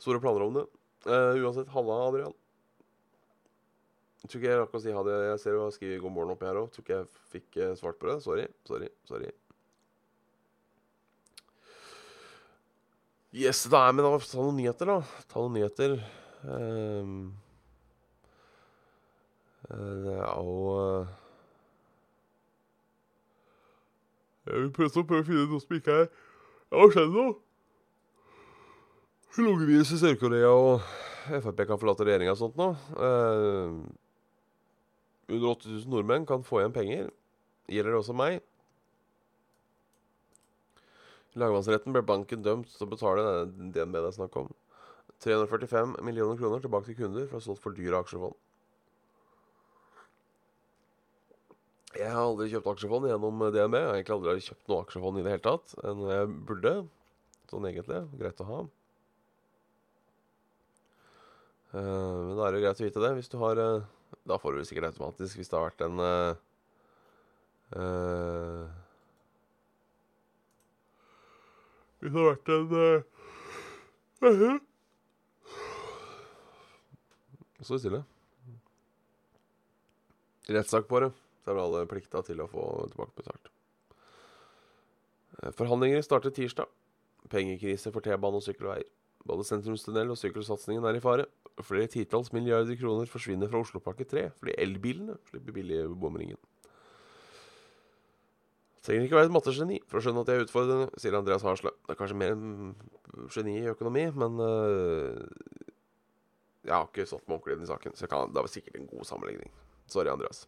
store 0.00 0.22
planer 0.22 0.46
om 0.46 0.56
det. 0.56 0.64
Uh, 1.06 1.36
uansett, 1.40 1.68
halla, 1.74 1.98
Adrian. 2.08 2.36
Jeg 4.20 4.28
tror 4.28 4.40
ikke 4.40 4.50
jeg 4.50 4.60
rakk 4.60 4.74
å 4.76 4.80
si 4.84 4.92
ha 4.92 5.04
det. 5.04 5.18
Jeg 5.30 5.40
ser 5.40 5.54
du 5.56 5.62
har 5.62 5.70
skrevet 5.72 6.02
'god 6.02 6.12
morgen' 6.12 6.34
oppi 6.34 6.48
her 6.48 6.58
òg. 6.60 6.72
Tror 6.72 6.84
ikke 6.84 6.98
jeg 6.98 7.12
fikk 7.34 7.60
uh, 7.62 7.76
svart 7.78 8.00
på 8.00 8.10
det. 8.10 8.18
Sorry. 8.24 8.48
Sorry. 8.68 8.90
Sorry. 9.08 9.30
Yes, 13.30 13.64
er 13.70 13.92
men 13.94 14.02
da, 14.04 14.10
ta 14.18 14.42
noen 14.42 14.56
nyheter, 14.58 14.90
da. 14.90 15.24
Ta 15.30 15.40
noen 15.40 15.54
nyheter. 15.54 15.96
Um, 16.42 17.30
det 19.70 20.16
er 20.16 20.24
jo 20.34 21.06
Jeg 24.48 24.56
vil 24.64 24.72
prøve 24.74 25.04
å 25.04 25.22
finne 25.22 25.44
noe 25.46 25.60
som 25.62 25.76
ikke 25.76 25.98
er 26.02 26.08
hva 26.70 26.90
skjedde 26.90 27.10
nå? 27.14 27.24
Lungevirus 29.40 29.90
i 29.94 29.98
Sør-Korea 30.00 30.50
og 30.52 30.84
Frp 31.42 31.64
kan 31.68 31.78
forlate 31.80 32.04
regjeringa 32.06 32.34
og 32.34 32.38
sånt 32.40 32.58
nå. 32.58 32.68
Eh, 33.06 33.74
under 35.30 35.48
8000 35.54 35.90
nordmenn 35.90 36.26
kan 36.28 36.44
få 36.46 36.60
igjen 36.60 36.74
penger. 36.74 37.10
Gjelder 37.70 37.94
det 37.94 38.00
også 38.00 38.16
meg? 38.18 38.40
Lagmannsretten 41.38 41.94
ble 41.94 42.02
banken 42.06 42.42
dømt 42.42 42.70
til 42.74 42.86
å 42.86 42.90
betale 42.90 43.26
DNB 43.46 43.98
det 44.00 44.08
er 44.08 44.16
snakk 44.16 44.38
om. 44.40 44.50
345 45.22 45.98
millioner 46.06 46.38
kroner 46.40 46.62
tilbake 46.62 46.90
til 46.90 46.98
kunder 47.02 47.26
for 47.28 47.38
å 47.38 47.42
ha 47.42 47.46
solgt 47.46 47.62
for 47.62 47.76
dyre 47.76 48.00
aksjefond. 48.02 48.34
Jeg 51.98 52.12
har 52.14 52.22
aldri 52.22 52.46
kjøpt 52.52 52.68
aksjefond 52.70 53.08
gjennom 53.10 53.40
DNB. 53.50 53.74
Jeg 53.74 53.88
har 53.88 53.96
egentlig 53.96 54.14
aldri 54.14 54.44
kjøpt 54.44 54.68
noe 54.70 54.84
aksjefond 54.84 55.18
i 55.18 55.24
det 55.26 55.32
hele 55.32 55.42
tatt. 55.42 55.72
Enn 55.82 56.04
jeg 56.06 56.28
burde. 56.46 56.86
Sånn 57.50 57.66
egentlig. 57.66 58.06
Greit 58.20 58.42
å 58.44 58.46
ha. 58.46 58.58
Uh, 61.70 62.18
men 62.28 62.36
da 62.38 62.42
er 62.46 62.52
det 62.54 62.62
greit 62.62 62.80
å 62.82 62.86
vite 62.86 63.02
det. 63.02 63.16
Hvis 63.18 63.30
du 63.30 63.36
har 63.42 63.54
uh, 63.58 63.86
Da 64.26 64.34
får 64.42 64.50
du 64.52 64.56
det 64.60 64.68
sikkert 64.70 64.90
automatisk 64.90 65.32
hvis 65.38 65.50
det 65.50 65.58
har 65.58 65.68
vært 65.68 65.84
en 65.86 65.96
uh, 66.02 66.34
Hvis 72.00 72.10
det 72.10 72.18
har 72.18 72.32
vært 72.32 72.48
en 72.54 72.66
uh, 72.74 73.00
Så 77.66 77.74
stille. 77.78 78.00
Rettssak 80.50 80.84
på 80.88 81.00
det. 81.04 81.10
Så 81.40 81.52
er 81.52 81.62
alle 81.62 81.86
plikta 81.88 82.22
til 82.26 82.42
å 82.42 82.48
få 82.50 82.66
tilbakebetalt. 82.92 83.50
Eh, 85.40 85.52
forhandlinger 85.56 86.04
starter 86.04 86.34
tirsdag. 86.36 86.68
Pengekrise 87.30 87.92
for 87.92 88.04
T-bane 88.04 88.40
og 88.40 88.44
sykkelveier. 88.44 88.88
Både 89.28 89.44
sentrumstunnel 89.44 90.12
og 90.12 90.18
sykkelsatsingen 90.18 90.84
er 90.88 90.96
i 90.96 91.02
fare. 91.04 91.26
Flere 91.60 91.90
titalls 91.92 92.32
milliarder 92.32 92.78
kroner 92.80 93.10
forsvinner 93.10 93.50
fra 93.50 93.60
Oslopakke 93.60 94.06
3 94.08 94.30
fordi 94.38 94.54
elbilene 94.62 95.18
slipper 95.28 95.56
billig 95.56 95.82
bomringen. 96.00 96.40
Trenger 98.80 99.04
ikke 99.04 99.18
være 99.18 99.28
et 99.28 99.34
mattegeni 99.34 99.76
for 99.90 100.00
å 100.00 100.04
skjønne 100.04 100.22
at 100.24 100.30
jeg 100.32 100.40
er 100.40 100.46
utfordrende, 100.46 100.86
sier 101.02 101.16
Andreas 101.18 101.44
Hasle. 101.44 101.74
Det 101.84 101.92
er 101.92 101.98
kanskje 101.98 102.16
mer 102.16 102.32
enn 102.32 102.70
geni 103.34 103.58
i 103.60 103.68
økonomi, 103.68 104.06
men 104.16 104.40
uh, 104.40 105.20
jeg 106.64 106.72
har 106.72 106.88
ikke 106.88 107.04
satt 107.10 107.26
meg 107.28 107.36
ordentlig 107.36 107.68
i 107.68 107.72
saken, 107.74 107.98
så 107.98 108.08
kan, 108.08 108.32
det 108.32 108.40
er 108.40 108.48
sikkert 108.54 108.80
en 108.80 108.88
god 108.88 109.04
sammenligning. 109.10 109.52
Sorry, 109.90 110.08
Andreas. 110.08 110.46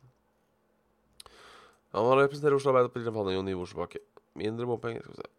Han 1.92 2.08
representerer 2.16 2.56
Oslo 2.56 2.72
Arbeiderparti 2.72 3.12
han 3.12 3.28
er 3.28 3.36
jo 3.36 3.44
ny 3.44 3.54
Oslopakke. 3.60 4.00
Mindre 4.40 4.66
bompenger, 4.66 5.04
skal 5.04 5.12
vi 5.12 5.20
se. 5.20 5.30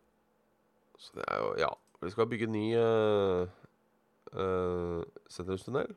Så 1.02 1.18
det 1.18 1.26
er 1.28 1.42
jo 1.42 1.54
Ja, 1.58 1.70
Vi 2.04 2.12
skal 2.12 2.28
bygge 2.28 2.48
ny 2.52 2.76
uh, 2.78 3.48
uh, 4.36 5.04
sentrumstunnel. 5.32 5.96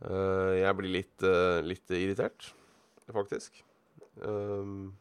Uh, 0.00 0.56
jeg 0.56 0.76
blir 0.76 0.92
litt, 0.92 1.22
uh, 1.22 1.60
litt 1.64 1.90
irritert, 1.90 2.48
faktisk. 3.12 3.62
Um, 4.24 4.94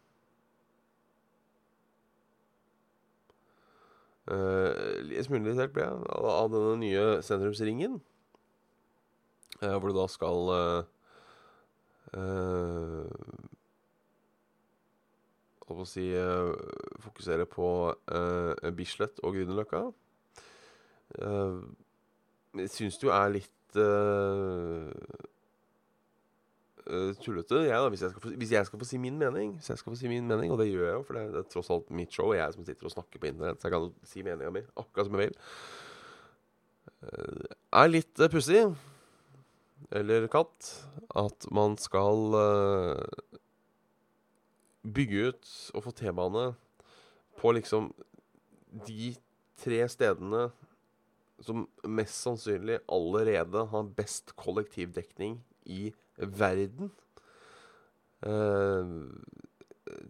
uh, 4.28 4.72
en 5.08 5.26
smule 5.26 5.48
irritert 5.48 5.74
ble 5.76 5.88
jeg 5.88 5.96
av, 6.12 6.28
av 6.36 6.52
denne 6.54 6.76
nye 6.84 7.06
sentrumsringen. 7.24 8.02
Uh, 9.62 9.78
hvor 9.80 9.90
du 9.90 9.96
da 9.98 10.10
skal 10.12 10.54
Holdt 15.66 15.80
på 15.80 15.82
å 15.82 15.90
si 15.90 16.06
fokusere 17.02 17.48
på 17.50 17.68
Bislett 18.78 19.22
og 19.26 19.34
Grünerløkka. 19.34 19.80
jeg 22.60 22.70
syns 22.70 23.00
det 23.02 23.08
jo 23.08 23.14
er 23.16 23.34
litt 23.34 23.80
uh, 26.86 27.16
tullete, 27.22 27.64
jeg, 27.66 27.74
da, 27.74 27.90
hvis 27.90 28.04
jeg, 28.06 28.14
få, 28.22 28.32
hvis 28.38 28.52
jeg, 28.54 28.68
skal 28.68 28.82
få, 28.82 28.88
si 28.88 29.00
min 29.02 29.18
mening. 29.20 29.56
Hvis 29.60 29.72
jeg 29.72 29.82
skal 29.82 29.94
få 29.94 30.00
si 30.00 30.12
min 30.12 30.28
mening, 30.28 30.52
Og 30.54 30.60
det 30.62 30.70
gjør 30.70 30.86
jeg 30.86 30.98
jo, 31.00 31.06
for 31.08 31.18
det 31.18 31.24
det 31.34 31.42
er 31.42 31.48
tross 31.52 31.72
alt 31.74 31.90
mitt 31.90 32.14
show. 32.14 32.34
Jeg 32.36 32.54
som 32.54 32.66
sitter 32.66 32.90
og 32.90 32.94
snakker 32.94 33.22
på 33.22 33.32
internett, 33.32 33.62
så 33.62 33.70
jeg 33.70 33.76
kan 33.76 33.88
si 34.06 34.26
meninga 34.26 34.52
mi 34.54 34.66
akkurat 34.76 35.10
som 35.10 35.18
jeg 35.18 35.30
vil. 35.30 35.40
Uh, 37.06 37.56
er 37.82 37.90
litt 37.92 38.22
uh, 38.22 38.30
pussig, 38.32 38.62
eller 39.96 40.28
katt, 40.32 40.72
at 41.16 41.48
man 41.54 41.78
skal 41.82 42.38
uh, 42.38 43.35
bygge 44.86 45.30
ut 45.32 45.52
og 45.74 45.86
få 45.86 45.94
T-bane 45.98 46.46
på 47.40 47.52
liksom 47.56 47.90
de 48.86 49.14
tre 49.62 49.82
stedene 49.92 50.50
som 51.44 51.66
mest 51.88 52.22
sannsynlig 52.24 52.80
allerede 52.92 53.66
har 53.72 53.90
best 53.98 54.34
kollektivdekning 54.40 55.40
i 55.66 55.90
verden. 56.16 56.92
Uh, 58.26 59.12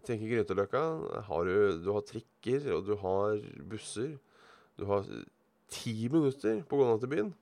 tenker 0.06 0.30
Grønteløkka. 0.30 0.82
Har 1.26 1.48
du, 1.48 1.56
du, 1.82 1.90
har 1.92 2.04
trikker, 2.06 2.70
og 2.76 2.86
du 2.86 2.94
har 3.00 3.42
busser. 3.68 4.14
Du 4.78 4.86
har 4.90 5.06
ti 5.72 6.06
minutter 6.12 6.62
på 6.62 6.76
å 6.78 6.82
gå 6.82 6.88
ned 6.90 7.02
til 7.02 7.12
byen. 7.12 7.34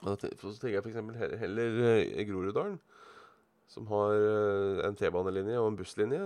Og 0.00 0.16
så 0.16 0.54
tenker 0.56 0.78
jeg 0.78 0.84
f.eks. 0.86 1.40
heller, 1.42 1.80
uh, 1.84 2.24
Groruddalen, 2.24 2.80
som 3.70 3.86
har 3.90 4.16
uh, 4.18 4.80
en 4.86 4.96
T-banelinje 4.98 5.60
og 5.60 5.68
en 5.70 5.78
busslinje. 5.78 6.24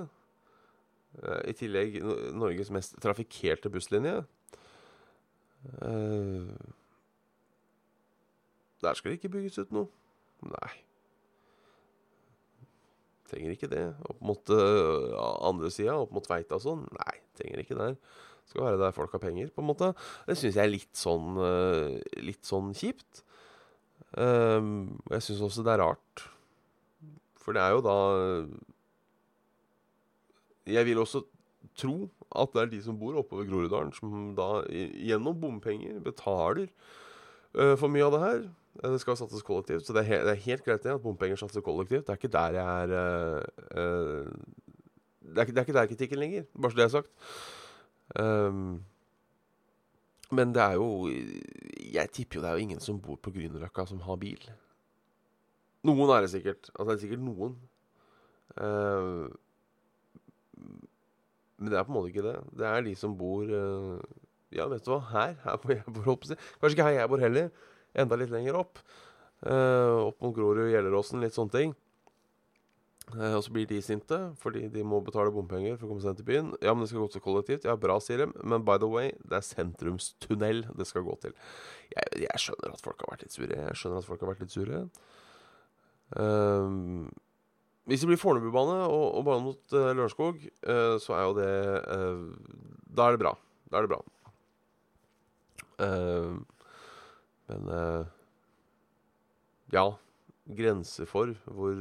Uh, 1.20 1.40
I 1.46 1.54
tillegg 1.56 2.00
Norges 2.34 2.72
mest 2.74 2.96
trafikkerte 3.04 3.72
busslinje. 3.72 4.22
Uh, 5.80 6.48
der 8.84 8.96
skal 8.96 9.12
det 9.12 9.20
ikke 9.20 9.34
bygges 9.36 9.60
ut 9.60 9.76
noe. 9.76 9.88
Nei. 10.44 10.72
Trenger 13.30 13.54
ikke 13.54 13.72
det. 13.72 13.86
Opp 14.08 14.20
mot 14.24 14.52
uh, 14.52 15.14
andre 15.44 15.72
sida, 15.72 15.96
opp 16.00 16.12
mot 16.16 16.24
Tveita 16.24 16.58
og 16.58 16.64
sånn. 16.64 16.84
Nei, 16.96 17.16
trenger 17.36 17.64
ikke 17.64 17.80
der. 17.80 17.96
Skal 18.48 18.66
være 18.66 18.80
der 18.80 18.92
folk 18.92 19.12
har 19.16 19.22
penger, 19.22 19.48
på 19.52 19.62
en 19.62 19.70
måte. 19.70 19.94
Det 20.28 20.36
syns 20.36 20.58
jeg 20.58 20.66
er 20.66 20.68
litt 20.68 20.98
sånn 21.00 21.38
Litt 22.20 22.44
sånn 22.44 22.74
kjipt. 22.76 23.22
Jeg 24.12 25.24
syns 25.24 25.40
også 25.46 25.64
det 25.64 25.72
er 25.72 25.80
rart. 25.80 26.26
For 27.44 27.56
det 27.56 27.62
er 27.62 27.74
jo 27.76 27.84
da 27.84 27.96
Jeg 30.72 30.86
vil 30.88 30.98
også 31.02 31.20
tro 31.76 32.08
at 32.34 32.52
det 32.54 32.62
er 32.62 32.70
de 32.72 32.82
som 32.82 32.98
bor 32.98 33.16
oppover 33.20 33.46
Groruddalen, 33.46 33.92
som 33.94 34.32
da 34.36 34.64
gjennom 34.68 35.36
bompenger 35.40 36.00
betaler 36.02 36.70
uh, 37.54 37.74
for 37.78 37.90
mye 37.92 38.06
av 38.06 38.14
det 38.14 38.22
her. 38.24 38.40
Eh, 38.82 38.90
det 38.90 39.02
skal 39.02 39.18
satses 39.18 39.44
kollektivt, 39.46 39.86
så 39.86 39.94
det 39.94 40.02
er, 40.02 40.08
he 40.08 40.18
det 40.26 40.32
er 40.32 40.46
helt 40.48 40.64
greit 40.66 40.82
det 40.82 40.94
at 40.96 41.02
bompenger 41.02 41.38
satser 41.38 41.62
kollektivt. 41.64 42.06
Det 42.06 42.14
er 42.14 42.18
ikke 42.18 42.32
der 42.34 42.58
jeg 42.58 42.66
er 42.82 42.96
uh, 42.96 43.42
uh, 43.78 44.32
det, 45.20 45.38
er, 45.38 45.44
det, 45.44 45.58
er, 45.58 45.62
ikke 45.62 45.78
der 45.78 45.92
kritikken 45.92 46.18
ligger, 46.24 46.48
bare 46.58 46.72
så 46.72 46.80
det 46.80 46.84
er 46.84 46.94
sagt. 46.96 47.14
Um, 48.20 48.82
men 50.30 50.52
det 50.54 50.62
er 50.62 50.74
jo 50.76 51.08
Jeg 51.92 52.10
tipper 52.12 52.36
jo 52.36 52.42
det 52.42 52.50
er 52.50 52.52
jo 52.52 52.66
ingen 52.66 52.80
som 52.80 53.00
bor 53.00 53.16
på 53.16 53.30
Grünerløkka 53.30 53.86
som 53.86 54.00
har 54.00 54.16
bil. 54.16 54.50
Noen 55.84 56.12
er 56.14 56.24
det 56.24 56.32
sikkert. 56.32 56.70
Altså 56.72 56.90
det 56.90 56.96
er 56.96 57.02
sikkert 57.04 57.24
noen. 57.24 57.56
Uh, 58.54 59.28
men 61.58 61.72
det 61.72 61.78
er 61.78 61.86
på 61.86 61.92
en 61.92 61.98
måte 61.98 62.12
ikke 62.12 62.26
det. 62.26 62.36
Det 62.58 62.68
er 62.68 62.84
de 62.86 62.94
som 62.98 63.16
bor 63.18 63.48
uh, 63.48 64.00
Ja, 64.54 64.68
vet 64.70 64.84
du 64.86 64.92
hva, 64.92 65.00
her, 65.12 65.38
her 65.44 65.60
hvor 65.60 65.74
jeg 65.74 65.96
bor, 65.96 66.18
si. 66.26 66.36
Kanskje 66.60 66.76
ikke 66.76 66.88
her 66.88 67.00
jeg 67.00 67.12
bor 67.12 67.22
heller. 67.22 67.48
Enda 67.94 68.18
litt 68.18 68.32
lenger 68.32 68.60
opp. 68.60 68.82
Uh, 69.44 70.10
opp 70.10 70.22
mot 70.24 70.34
Grorud, 70.36 70.70
Gjelleråsen, 70.72 71.22
litt 71.24 71.36
sånne 71.36 71.54
ting. 71.54 71.74
Og 73.12 73.42
så 73.44 73.52
blir 73.52 73.66
de 73.68 73.82
sinte 73.84 74.16
fordi 74.40 74.62
de 74.72 74.82
må 74.86 74.96
betale 75.04 75.32
bompenger 75.32 75.76
for 75.76 75.86
å 75.86 75.90
komme 75.90 76.02
seg 76.02 76.16
til 76.16 76.26
byen. 76.28 76.46
Ja, 76.64 76.72
men 76.72 76.86
det 76.86 76.90
skal 76.90 77.02
gå 77.04 77.10
til 77.12 77.22
kollektivt. 77.26 77.66
Ja, 77.68 77.74
bra, 77.76 77.98
sier 78.00 78.24
de. 78.24 78.30
Men 78.40 78.64
by 78.64 78.78
the 78.80 78.88
way, 78.88 79.10
det 79.28 79.38
er 79.38 79.44
sentrumstunnel 79.44 80.64
det 80.78 80.86
skal 80.88 81.04
gå 81.04 81.18
til. 81.26 81.36
Jeg, 81.92 82.22
jeg 82.24 82.40
skjønner 82.46 82.72
at 82.72 82.86
folk 82.86 83.04
har 83.04 83.12
vært 83.12 83.26
litt 83.26 83.36
sure. 83.36 83.60
Jeg 83.60 83.80
skjønner 83.80 84.00
at 84.00 84.08
folk 84.08 84.24
har 84.24 84.32
vært 84.32 84.46
litt 84.46 84.56
sure. 84.56 84.80
Um, 86.12 87.08
hvis 87.88 88.00
det 88.00 88.08
blir 88.08 88.20
Fornebubane 88.20 88.76
og, 88.88 89.06
og 89.18 89.24
bane 89.26 89.44
mot 89.44 89.76
uh, 89.76 89.90
Lørenskog, 89.92 90.40
uh, 90.68 90.96
så 91.02 91.16
er 91.16 91.22
jo 91.24 91.36
det 91.36 91.54
uh, 91.84 92.60
Da 92.96 93.08
er 93.08 93.16
det 93.16 93.22
bra. 93.24 93.34
Da 93.70 93.80
er 93.80 93.86
det 93.86 93.94
bra. 93.94 94.02
men 97.50 97.64
ja 99.74 99.82
Grenser 100.46 101.08
for 101.10 101.32
hvor 101.50 101.80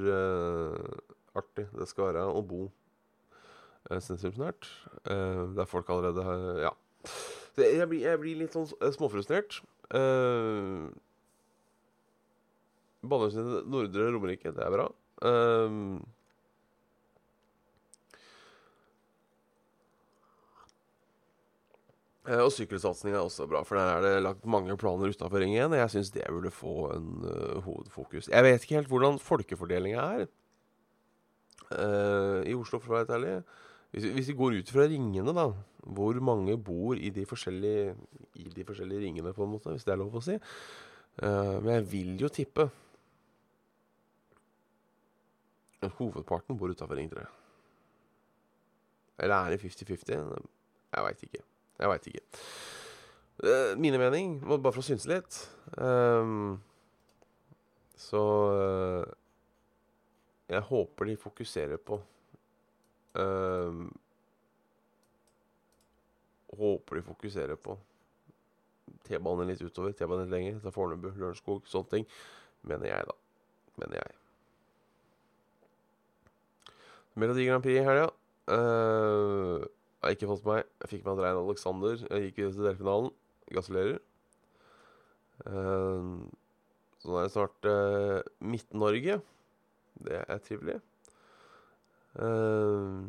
artig 1.37 1.67
det 1.77 1.85
skal 1.91 2.09
være 2.09 2.23
å 2.25 2.41
bo 2.41 2.63
sentrumsnært. 3.93 4.65
der 5.05 5.69
folk 5.69 5.89
allerede 5.93 6.25
har 6.25 6.41
Ja. 6.63 6.73
Så 7.53 7.61
jeg 7.61 7.87
blir, 7.91 8.01
jeg 8.01 8.19
blir 8.19 8.39
litt 8.41 8.57
sånn 8.57 8.65
småfrustrert. 8.97 9.59
Uh, 9.93 10.89
Banehuset 13.03 13.67
Nordre 13.67 14.09
Romerike, 14.13 14.53
det 14.55 14.63
er 14.63 14.73
bra. 14.73 14.89
Um, 15.23 16.03
og 22.23 22.53
sykkelsatsing 22.55 23.11
er 23.11 23.19
også 23.19 23.49
bra, 23.51 23.65
for 23.67 23.75
der 23.75 23.97
er 23.97 24.05
det 24.05 24.23
lagt 24.23 24.45
mange 24.47 24.77
planer 24.79 25.11
utafor 25.11 25.43
Ring 25.43 25.57
1. 25.57 25.75
Jeg 25.75 25.91
syns 25.91 26.11
det 26.15 26.23
burde 26.29 26.51
få 26.55 26.93
en 26.95 27.09
uh, 27.27 27.59
hovedfokus. 27.65 28.29
Jeg 28.31 28.43
vet 28.43 28.63
ikke 28.63 28.77
helt 28.79 28.87
hvordan 28.87 29.19
folkefordelinga 29.19 30.05
er 30.21 30.29
uh, 31.75 32.39
i 32.47 32.55
Oslo, 32.55 32.79
for 32.79 32.93
å 32.93 33.01
være 33.01 33.17
ærlig. 33.17 33.33
Hvis, 33.91 34.07
hvis, 34.15 34.29
vi 34.31 34.37
går 34.39 34.55
ut 34.61 34.71
fra 34.71 34.87
ringene, 34.89 35.35
da 35.35 35.51
Hvor 35.83 36.17
mange 36.23 36.55
bor 36.57 36.95
i 36.95 37.11
de 37.13 37.25
forskjellige 37.29 37.91
I 38.39 38.47
de 38.55 38.63
forskjellige 38.65 39.03
ringene, 39.03 39.33
på 39.33 39.43
en 39.43 39.51
måte, 39.51 39.69
hvis 39.69 39.83
det 39.83 39.93
er 39.93 39.99
lov 39.99 40.15
å 40.15 40.23
si. 40.23 40.39
Uh, 41.19 41.59
men 41.59 41.75
jeg 41.75 41.91
vil 41.91 42.15
jo 42.23 42.31
tippe 42.31 42.69
Hovedparten 45.97 46.57
bor 46.59 46.71
utafor 46.71 46.95
Ring 46.99 47.09
3. 47.11 47.25
Eller 49.23 49.35
er 49.35 49.53
det 49.53 49.61
50-50? 49.61 50.13
Jeg 50.93 51.05
veit 51.07 51.23
ikke. 51.27 51.43
Jeg 51.79 51.89
veit 51.89 52.07
ikke. 52.07 52.23
Uh, 53.43 53.73
mine 53.81 53.97
mening, 53.97 54.37
bare 54.45 54.71
for 54.71 54.83
å 54.83 54.85
synse 54.85 55.09
litt 55.09 55.39
um, 55.81 56.59
Så 57.97 58.19
uh, 58.21 59.07
Jeg 60.53 60.61
håper 60.67 61.09
de 61.09 61.15
fokuserer 61.17 61.81
på 61.81 61.97
um, 63.17 63.87
Håper 66.53 67.01
de 67.01 67.05
fokuserer 67.09 67.57
på 67.57 67.75
T-banen 69.09 69.49
litt 69.49 69.65
utover, 69.65 69.97
T-banen 69.97 70.29
litt 70.29 70.35
lenger, 70.37 70.71
Fornebu, 70.71 71.09
Lørenskog, 71.17 71.65
sånne 71.67 71.89
ting. 71.91 72.05
Mener 72.69 72.93
jeg, 72.93 73.09
da. 73.09 73.17
Mener 73.81 73.99
jeg. 73.99 74.22
Melodi 77.15 77.45
Grand 77.47 77.63
Prix 77.63 77.79
i 77.79 77.85
helga. 77.85 78.07
Uh, 78.49 79.61
jeg 79.63 80.07
har 80.07 80.15
ikke 80.17 80.29
fått 80.31 80.47
meg. 80.47 80.63
Jeg 80.81 80.91
fikk 80.91 81.03
med 81.05 81.13
Andrein 81.13 81.39
Alexander. 81.39 82.01
Jeg 82.09 82.27
gikk 82.27 82.39
til 82.41 82.65
delfinalen. 82.65 83.11
Gratulerer. 83.53 83.99
Uh, 85.45 86.25
så 86.99 87.11
nå 87.11 87.19
er 87.19 87.27
det 87.27 87.33
snart 87.35 87.69
uh, 87.69 88.19
Midt-Norge. 88.43 89.19
Det 90.03 90.19
er 90.23 90.43
trivelig. 90.43 90.79
Uh, 92.17 93.03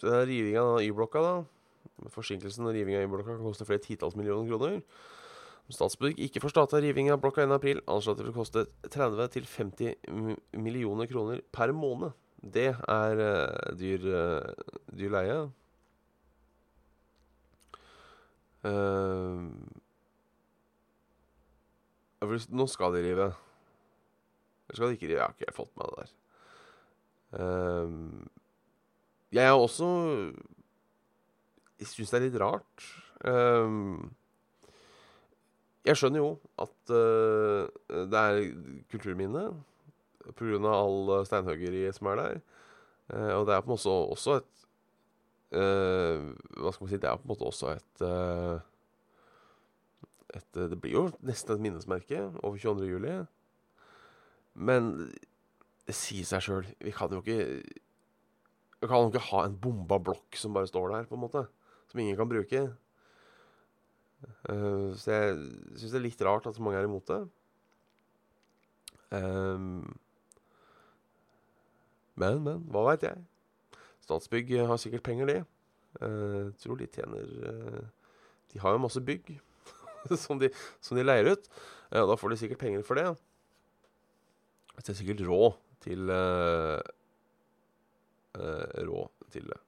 så 0.00 0.14
er 0.16 0.28
riving 0.30 0.56
av 0.60 0.78
Y-blokka, 0.84 1.24
da. 1.24 2.10
Forsinkelsen 2.14 2.64
og 2.64 2.76
rivinga 2.76 3.02
av 3.02 3.08
Y-blokka 3.08 3.34
kan 3.34 3.44
koste 3.44 3.66
flere 3.68 3.82
titalls 3.84 4.16
millioner 4.16 4.48
kroner. 4.48 4.78
Statsbygg 5.70 6.18
ikke 6.18 6.40
får 6.42 6.52
starta 6.54 6.80
riving 6.82 7.12
av 7.12 7.20
blokka 7.22 7.44
innen 7.44 7.54
april. 7.54 7.80
Anslått 7.90 8.18
at 8.18 8.24
det 8.24 8.30
vil 8.30 8.38
koste 8.38 8.64
30-50 8.90 10.58
millioner 10.58 11.10
kroner 11.10 11.42
per 11.54 11.74
måned. 11.76 12.16
Det 12.40 12.70
er 12.72 13.24
uh, 13.24 13.74
dyr, 13.76 14.06
uh, 14.06 14.70
dyr 14.96 15.12
leie. 15.12 15.40
Uh, 18.60 19.48
nå 22.52 22.66
skal 22.68 22.96
de 22.96 23.04
rive. 23.04 23.28
Eller 24.68 24.76
skal 24.76 24.88
de 24.88 24.98
ikke 24.98 25.08
rive? 25.10 25.18
Jeg 25.18 25.26
har 25.26 25.36
ikke 25.36 25.56
fått 25.56 25.76
med 25.76 25.86
det 25.90 26.00
der. 26.00 26.16
Eh, 27.30 27.90
jeg 29.32 29.44
er 29.46 29.54
også 29.54 29.86
Jeg 31.78 31.86
syns 31.86 32.10
det 32.10 32.18
er 32.18 32.24
litt 32.26 32.40
rart. 32.42 32.86
Eh, 33.24 33.76
jeg 35.86 35.96
skjønner 35.96 36.20
jo 36.20 36.32
at 36.60 36.92
eh, 36.92 38.04
det 38.10 38.20
er 38.20 38.40
kulturminne 38.92 39.46
pga. 40.36 40.72
all 40.72 41.26
steinhuggeriet 41.26 41.96
som 41.96 42.10
er 42.12 42.20
der. 42.20 42.40
Eh, 43.10 43.32
og 43.36 43.46
det 43.46 43.54
er 43.54 43.62
på 43.64 43.70
en 43.70 43.76
måte 43.76 43.90
også 43.90 44.36
et 44.38 44.66
eh, 45.58 46.26
Hva 46.60 46.70
skal 46.70 46.84
man 46.84 46.90
si 46.92 46.98
Det 47.02 47.08
er 47.10 47.16
på 47.18 47.26
en 47.26 47.32
måte 47.32 47.48
også 47.48 47.72
et 47.74 48.04
eh, 48.06 48.66
et, 50.30 50.46
det 50.54 50.78
blir 50.78 50.94
jo 50.94 51.04
nesten 51.26 51.56
et 51.56 51.62
minnesmerke 51.64 52.20
over 52.46 52.54
22. 52.54 52.86
juli. 52.86 53.14
Men 54.54 54.92
det 55.88 55.96
sier 55.98 56.28
seg 56.28 56.44
sjøl. 56.44 56.68
Vi 56.78 56.92
kan 56.94 57.10
jo 57.10 57.18
ikke 57.24 57.64
Vi 58.80 58.86
kan 58.86 59.02
jo 59.02 59.10
ikke 59.10 59.24
ha 59.32 59.40
en 59.44 59.56
bomba 59.58 59.98
blokk 59.98 60.38
som 60.38 60.54
bare 60.54 60.70
står 60.70 60.94
der, 60.94 61.08
på 61.10 61.18
en 61.18 61.24
måte. 61.24 61.42
Som 61.90 62.00
ingen 62.00 62.14
kan 62.16 62.30
bruke. 62.30 62.62
Uh, 64.46 64.94
så 64.94 65.16
jeg 65.16 65.34
syns 65.80 65.90
det 65.90 65.98
er 65.98 66.06
litt 66.06 66.22
rart 66.24 66.46
at 66.46 66.54
så 66.54 66.62
mange 66.62 66.78
er 66.78 66.86
imot 66.86 67.10
det. 67.10 67.20
Um, 69.10 69.98
men, 72.20 72.42
men, 72.44 72.60
hva 72.72 72.84
veit 72.90 73.06
jeg? 73.06 73.22
Statsbygg 74.04 74.52
har 74.68 74.80
sikkert 74.80 75.04
penger, 75.06 75.30
de. 75.30 75.40
Uh, 76.00 76.52
tror 76.62 76.78
de 76.78 76.86
tjener 76.86 77.30
uh, 77.50 77.80
De 78.52 78.60
har 78.62 78.76
jo 78.76 78.78
masse 78.78 79.00
bygg 79.02 79.32
som, 80.22 80.38
de, 80.38 80.46
som, 80.78 80.94
de, 80.96 81.02
leier 81.02 81.32
ut. 81.32 81.50
Uh, 81.90 82.04
da 82.06 82.14
får 82.18 82.32
de 82.32 82.38
sikkert 82.44 82.62
penger 82.62 82.84
for 82.86 83.00
det. 83.00 83.08
Så 84.78 84.92
er 84.92 85.00
sikkert 85.02 85.26
råd 85.26 85.58
til 85.84 86.12
Råd 88.30 89.10
til 89.34 89.50
det. 89.50 89.58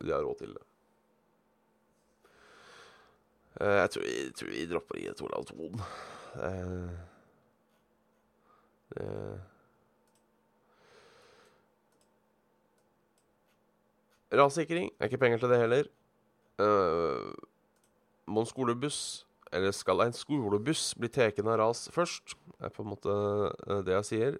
de 0.00 0.12
har 0.12 0.24
råd 0.24 0.38
til 0.40 0.56
det. 0.56 0.69
Uh, 3.60 3.76
jeg, 3.76 3.90
tror, 3.92 4.04
jeg, 4.08 4.34
tror, 4.38 4.48
vi 4.48 4.66
dropper 4.70 4.96
i 4.96 5.06
et 5.10 5.20
Olav 5.20 5.44
Thon. 5.44 5.82
Uh, 6.40 6.88
det 14.30 14.38
Rassikring 14.40 14.88
er 14.96 15.10
ikke 15.10 15.20
penger 15.20 15.42
til 15.42 15.52
det 15.52 15.58
heller. 15.60 15.90
Uh, 16.56 17.34
må 18.26 18.40
en 18.40 18.48
skolebuss, 18.48 19.26
eller 19.52 19.74
skal 19.76 20.06
en 20.06 20.16
skolebuss 20.16 20.94
bli 20.96 21.10
tatt 21.12 21.42
av 21.44 21.58
ras 21.60 21.88
først? 21.92 22.36
er 22.60 22.68
på 22.68 22.82
en 22.84 22.90
måte 22.92 23.12
det 23.86 23.94
jeg 23.94 24.04
sier. 24.08 24.34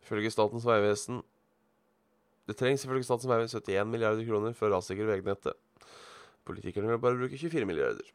Ifølge 0.00 0.30
Statens 0.32 0.64
vegvesen 0.64 1.20
det 2.48 2.56
trengs 2.56 2.84
ifølge 2.84 3.04
Statens 3.04 3.28
vegvesen 3.28 3.60
71 3.60 3.90
milliarder 3.92 4.24
kroner 4.24 4.54
for 4.56 4.70
å 4.70 4.78
rassikre 4.78 5.04
veinettet. 5.04 5.56
Politikerne 6.48 6.88
vil 6.94 7.00
bare 7.02 7.18
bruke 7.20 7.38
24 7.38 7.68
milliarder. 7.68 8.12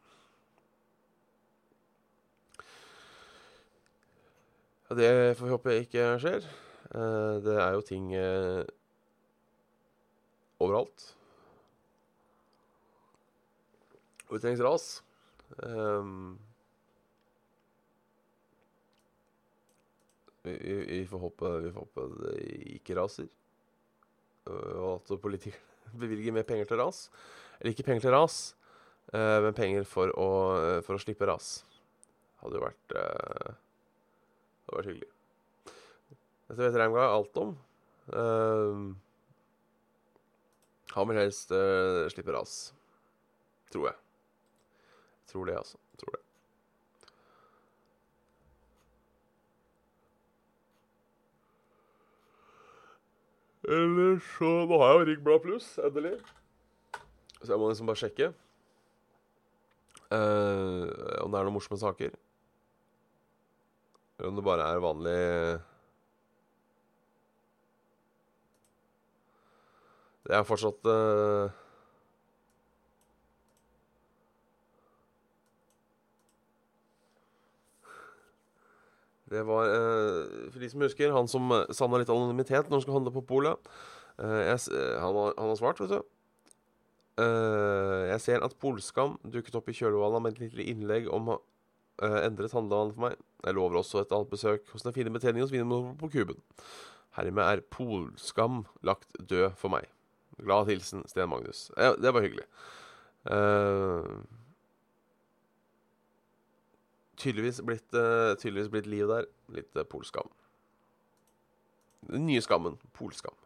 Ja, 4.88 4.96
det 4.98 5.10
får 5.38 5.46
vi 5.46 5.52
håpe 5.54 5.74
ikke 5.80 6.06
skjer. 6.22 6.46
Eh, 6.94 7.36
det 7.44 7.54
er 7.56 7.76
jo 7.76 7.84
ting 7.86 8.10
eh, 8.18 8.64
overalt. 10.60 11.06
Og 14.26 14.36
det 14.36 14.42
trengs 14.44 14.64
ras. 14.64 14.88
Um, 15.62 16.38
vi, 20.42 20.54
vi, 20.58 21.00
får 21.06 21.22
håpe, 21.22 21.50
vi 21.68 21.72
får 21.74 21.86
håpe 21.86 22.06
det 22.24 22.34
ikke 22.80 22.98
raser. 22.98 23.30
Og 24.50 24.98
at 24.98 25.14
politikerne 25.22 26.00
bevilger 26.02 26.34
mer 26.34 26.46
penger 26.48 26.68
til 26.68 26.82
ras. 26.82 27.06
Eller 27.60 27.72
ikke 27.72 27.86
penger 27.86 28.06
til 28.06 28.14
ras, 28.14 28.36
uh, 29.14 29.38
men 29.44 29.56
penger 29.56 29.86
for 29.88 30.12
å, 30.18 30.28
øh, 30.58 30.80
for 30.86 30.96
å 30.96 31.02
slippe 31.02 31.28
ras. 31.28 31.64
Hadde 32.42 32.58
jo 32.58 32.64
vært 32.64 32.92
Det 32.92 32.98
hadde 34.66 34.76
vært 34.78 34.90
hyggelig. 34.90 35.10
Dette 36.48 36.60
vet 36.60 36.76
Reimga 36.80 37.06
alt 37.08 37.36
om. 37.40 37.54
han 40.94 41.08
vil 41.08 41.20
helst 41.22 41.48
slippe 42.12 42.36
ras. 42.36 42.58
Tror 43.72 43.88
jeg. 43.88 43.96
Tror 45.32 45.48
det, 45.48 45.56
altså. 45.56 45.80
Tror 45.98 46.16
det. 46.16 46.24
Eller 53.64 54.18
så 54.36 54.50
Nå 54.68 54.78
har 54.78 54.90
jeg 54.92 54.98
jo 54.98 55.06
Rigg 55.08 55.22
Blad 55.24 55.44
Pluss, 55.44 55.68
endelig. 55.80 56.18
Så 57.44 57.52
jeg 57.52 57.60
må 57.60 57.68
liksom 57.68 57.88
bare 57.90 58.00
sjekke 58.00 58.30
uh, 60.10 60.84
om 61.20 61.30
det 61.30 61.38
er 61.38 61.44
noen 61.44 61.56
morsomme 61.58 61.80
saker. 61.80 62.14
Eller 64.18 64.30
om 64.30 64.38
det 64.38 64.46
bare 64.46 64.68
er 64.70 64.82
vanlig 64.82 65.18
Det 70.24 70.32
er 70.32 70.46
fortsatt 70.48 70.86
uh, 70.88 71.52
Det 79.34 79.42
var, 79.48 79.66
uh, 79.66 80.50
for 80.52 80.62
de 80.62 80.70
som 80.70 80.84
husker, 80.84 81.12
han 81.12 81.28
som 81.30 81.50
eh, 81.50 81.70
savna 81.74 81.98
litt 81.98 82.10
anonymitet 82.12 82.68
når 82.68 82.76
han 82.76 82.82
skulle 82.84 82.98
handle 83.00 83.14
på 83.14 83.24
polet. 83.26 83.70
Eh, 84.20 84.50
han, 85.00 85.16
han, 85.16 85.48
har 85.48 85.56
svart, 85.58 85.80
vet 85.80 85.94
du. 85.96 86.13
Jeg 87.14 88.20
ser 88.24 88.42
at 88.42 88.56
Polskam 88.58 89.12
dukket 89.22 89.54
opp 89.54 89.68
i 89.70 89.74
kjølvannet 89.78 90.22
med 90.24 90.34
et 90.34 90.40
lite 90.48 90.64
innlegg 90.72 91.06
om 91.14 91.36
endret 92.02 92.56
handlevann 92.56 92.90
for 92.96 93.04
meg. 93.04 93.20
Jeg 93.44 93.54
lover 93.54 93.78
også 93.78 94.02
et 94.02 94.14
annet 94.16 94.32
besøk 94.32 94.66
hos 94.72 94.82
den 94.82 94.96
fine 94.96 95.12
betjeningen 95.14 95.46
hos 95.46 95.54
Vinmonopolet 95.54 96.00
på 96.00 96.10
Kuben. 96.10 96.40
Hermed 97.14 97.44
er 97.46 97.62
Polskam 97.70 98.64
lagt 98.82 99.14
død 99.30 99.52
for 99.60 99.70
meg. 99.70 99.86
Glad 100.42 100.66
hilsen 100.66 101.04
Sten 101.06 101.28
Magnus. 101.30 101.70
det 101.76 102.14
var 102.14 102.20
hyggelig. 102.20 102.46
Uh, 103.30 104.24
tydeligvis 107.16 107.60
blitt, 107.62 107.86
uh, 107.94 108.34
tydeligvis 108.36 108.70
blitt 108.70 108.86
liv 108.90 109.06
der. 109.08 109.28
Litt 109.54 109.76
uh, 109.76 109.84
polskam. 109.84 110.28
Den 112.10 112.26
nye 112.26 112.42
skammen. 112.42 112.76
Polskam. 112.92 113.36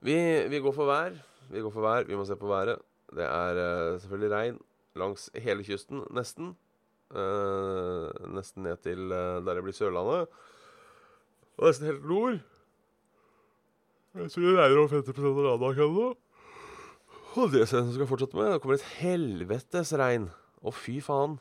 Vi, 0.00 0.14
vi, 0.48 0.60
går 0.60 0.74
for 0.74 0.90
vær. 0.90 1.14
Vi 1.48 1.62
går 1.64 1.74
for 1.74 1.84
vær. 1.84 2.06
Vi 2.08 2.16
må 2.18 2.26
se 2.28 2.36
på 2.36 2.50
været. 2.50 2.78
Det 3.16 3.24
er 3.24 3.60
uh, 3.60 4.00
selvfølgelig 4.00 4.34
regn 4.34 4.60
langs 4.98 5.28
hele 5.38 5.64
kysten, 5.64 6.02
nesten. 6.12 6.54
Uh, 7.08 8.08
nesten 8.34 8.66
ned 8.66 8.82
til 8.84 9.08
der 9.08 9.54
det 9.54 9.64
blir 9.64 9.76
Sørlandet. 9.76 10.28
Og 11.58 11.68
nesten 11.70 11.88
helt 11.88 12.06
nord. 12.06 12.40
Jeg 14.18 14.30
tror 14.32 14.42
det 14.42 14.56
regner 14.58 14.80
over 14.80 14.88
50 14.88 15.18
av 15.18 15.44
landet 15.46 15.68
akkurat 15.68 15.94
nå. 15.94 16.08
Og 17.38 17.52
det 17.52 17.60
jeg 17.60 17.68
skal 17.70 18.08
fortsette 18.08 18.38
med. 18.38 18.50
Det 18.50 18.62
kommer 18.62 18.78
et 18.78 18.90
helvetes 18.98 19.92
regn. 20.00 20.30
Å, 20.58 20.72
fy 20.74 20.98
faen. 21.04 21.36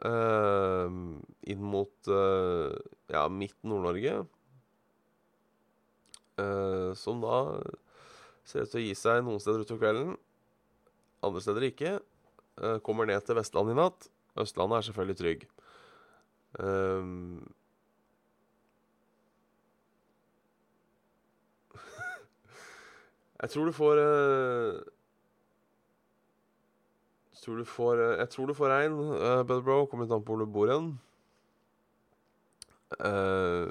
Uh, 0.00 1.18
inn 1.50 1.64
mot 1.64 2.10
uh, 2.12 2.72
ja, 3.10 3.24
midt 3.32 3.56
Nord-Norge. 3.66 4.20
Uh, 6.40 6.92
som 6.96 7.20
da 7.24 7.40
ser 8.44 8.62
ut 8.64 8.70
til 8.72 8.80
å 8.80 8.84
gi 8.84 8.94
seg 8.98 9.24
noen 9.26 9.40
steder 9.42 9.60
utover 9.64 9.82
kvelden. 9.84 10.10
Andre 11.26 11.40
steder 11.44 11.62
ikke. 11.68 11.92
kommer 12.84 13.04
ned 13.08 13.20
til 13.24 13.36
Vestlandet 13.38 13.72
i 13.72 13.78
natt. 13.78 14.00
Østlandet 14.40 14.76
er 14.76 14.84
selvfølgelig 14.88 15.18
trygg. 15.20 15.40
jeg 23.40 23.48
tror 23.54 23.64
du 23.64 23.72
får 23.72 23.96
tror 27.40 27.56
du 27.56 27.64
får, 27.64 27.94
uh... 27.96 28.18
jeg 28.18 28.28
tror 28.30 28.46
du 28.46 28.54
får 28.54 28.68
regn, 28.74 28.98
uh, 29.16 29.42
Better 29.42 29.64
Bro. 29.64 29.86
Kommer 29.88 30.04
litt 30.06 30.14
an 30.14 30.24
på 30.24 30.34
hvor 30.34 30.44
du 30.44 30.52
bor 30.52 30.70
igjen. 30.70 30.90
Uh, 33.00 33.70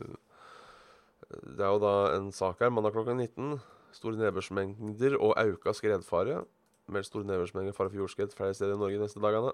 det 1.29 1.65
er 1.65 1.73
jo 1.75 1.81
da 1.83 1.93
en 2.15 2.31
sak 2.33 2.63
her 2.63 2.71
mandag 2.73 2.95
klokka 2.95 3.13
19. 3.13 3.59
Store 3.95 4.17
nedbørsmengder 4.19 5.17
og 5.17 5.35
auka 5.39 5.73
skredfare. 5.73 6.43
Meldt 6.89 7.09
store 7.09 7.27
nedbørsmengder 7.29 7.75
fare 7.77 7.91
for 7.91 8.01
jordskred 8.01 8.33
flere 8.37 8.53
steder 8.53 8.75
i 8.75 8.81
Norge 8.81 8.97
de 8.97 9.03
neste 9.03 9.21
dagene. 9.23 9.53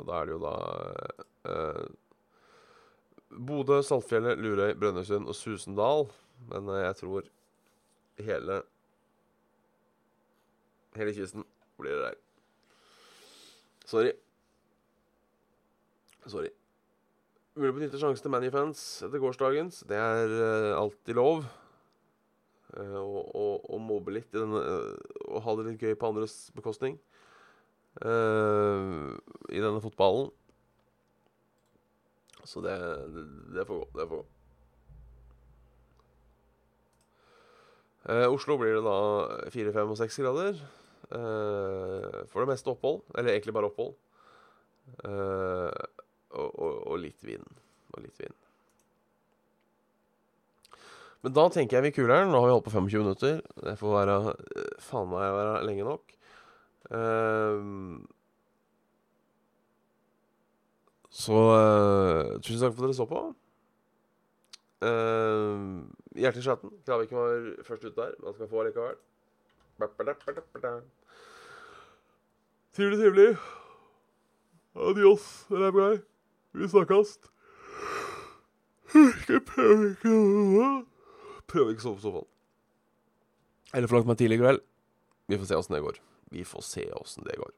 Og 0.00 0.08
da 0.08 0.18
er 0.18 0.28
det 0.28 0.34
jo 0.36 0.42
da 0.42 0.54
eh, 1.52 1.84
Bodø, 3.32 3.80
Saltfjellet, 3.84 4.40
Lurøy, 4.40 4.74
Brønnøysund 4.80 5.28
og 5.28 5.36
Susendal. 5.36 6.08
Men 6.50 6.68
eh, 6.68 6.84
jeg 6.86 7.00
tror 7.02 7.30
hele 8.22 8.62
Hele 10.92 11.14
kysten 11.16 11.46
blir 11.80 11.94
det 11.96 12.02
der. 12.04 12.16
Sorry. 13.88 14.10
Sorry. 16.26 16.50
Mulig 17.56 17.72
benytte 17.78 18.00
sjansen 18.00 18.24
til 18.26 18.32
ManU-fans 18.32 18.82
etter 19.06 19.22
gårsdagens. 19.22 19.82
Det 19.88 19.96
er 19.96 20.34
eh, 20.36 20.76
alltid 20.76 21.16
lov. 21.16 21.46
Eh, 22.80 22.98
og, 22.98 23.32
å, 23.36 23.46
å 23.74 23.78
mobbe 23.82 24.14
litt 24.16 24.30
i 24.32 24.40
denne 24.40 24.60
eh, 24.64 25.16
Og 25.28 25.42
ha 25.44 25.54
det 25.58 25.66
litt 25.66 25.82
gøy 25.84 25.96
på 25.98 26.08
andres 26.08 26.36
bekostning. 26.56 26.96
uh, 28.00 29.12
I 29.52 29.60
denne 29.60 29.82
fotballen. 29.84 30.30
Så 32.48 32.62
det, 32.64 32.76
det, 33.14 33.24
det 33.58 33.66
får 33.68 33.82
gå. 33.82 33.88
Det 33.98 34.06
får 34.08 34.22
gå. 34.22 34.28
Uh, 38.02 38.28
Oslo 38.32 38.56
blir 38.58 38.78
det 38.78 38.86
da 38.86 38.96
fire, 39.54 39.74
fem 39.76 39.92
og 39.92 40.00
seks 40.00 40.16
grader. 40.24 40.56
Uh, 41.12 42.24
for 42.32 42.40
det 42.40 42.54
meste 42.54 42.72
opphold. 42.72 43.04
Eller 43.14 43.36
egentlig 43.36 43.54
bare 43.56 43.68
opphold. 43.68 43.94
Og, 45.02 46.48
og, 46.56 46.72
og 46.88 46.96
litt 46.98 47.20
vind. 47.24 47.44
Og 47.92 48.02
litt 48.02 48.18
vind. 48.18 48.51
Men 51.22 51.34
da 51.36 51.44
tenker 51.54 51.78
jeg 51.78 51.86
vi 51.86 51.94
kuler 52.00 52.22
den. 52.22 52.32
Nå 52.32 52.40
har 52.40 52.48
vi 52.48 52.54
holdt 52.56 52.66
på 52.66 52.74
25 52.74 53.04
minutter. 53.04 53.38
Det 53.62 53.76
får 53.78 53.94
være 53.94 54.16
eh, 54.32 54.74
faen 54.82 55.10
meg 55.10 55.36
være 55.36 55.62
lenge 55.68 55.86
nok. 55.86 56.16
Eh, 56.90 57.62
så 61.12 61.36
uh, 61.36 62.40
tusen 62.40 62.62
takk 62.64 62.72
for 62.72 62.82
at 62.82 62.88
dere 62.88 62.96
så 62.96 63.04
på. 63.06 63.20
Uh, 64.82 65.84
hjertelig 66.16 66.46
chatten. 66.46 66.72
Kraviken 66.86 67.18
var 67.20 67.64
først 67.66 67.84
ut 67.84 67.96
der. 67.96 68.14
Man 68.24 68.34
skal 68.34 68.48
få 68.48 68.64
likevel. 68.64 68.96
Trivelig, 72.72 72.98
trivelig. 72.98 73.36
Adios, 74.74 75.46
rævguy. 75.50 76.00
Vi 76.52 76.68
snakkes. 76.68 77.18
Skal 78.88 79.36
jeg 79.36 79.44
prøve 79.52 79.92
å 80.08 80.91
Prøve 81.50 81.72
ikke 81.74 81.82
å 81.82 81.88
sove 81.88 81.98
på 82.00 82.04
sofaen. 82.06 82.28
Eller 83.72 83.88
få 83.88 83.98
lagt 83.98 84.08
meg 84.10 84.18
tidlig 84.20 84.38
i 84.38 84.42
kveld. 84.42 84.62
Vi 85.32 85.38
får 85.40 85.48
se 85.48 85.58
åssen 85.58 85.76
det 85.76 85.82
går. 85.84 85.98
Vi 86.32 86.44
får 86.48 86.64
se 86.66 86.84
åssen 86.98 87.24
det 87.28 87.38
går. 87.40 87.52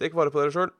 Tek 0.00 0.16
vare 0.18 0.32
på 0.34 0.40
dere 0.42 0.54
sjøl. 0.54 0.72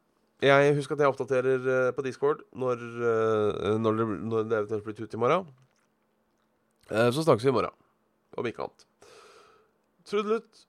Jeg 0.45 0.75
husker 0.77 0.97
at 0.97 1.05
jeg 1.05 1.13
oppdaterer 1.13 1.69
eh, 1.71 1.91
på 1.95 2.03
Discord 2.05 2.43
når, 2.59 2.81
eh, 2.83 3.77
når, 3.81 4.01
det, 4.01 4.07
når 4.27 4.49
det 4.51 4.57
eventuelt 4.59 4.85
blir 4.89 4.97
tut 4.99 5.15
i 5.15 5.21
morgen. 5.23 5.47
Eh, 6.91 7.11
Så 7.15 7.23
snakkes 7.25 7.47
vi 7.47 7.53
i 7.53 7.55
morgen, 7.55 7.73
om 8.37 8.49
ikke 8.51 8.67
annet. 8.67 8.85
Trudelutt. 10.05 10.65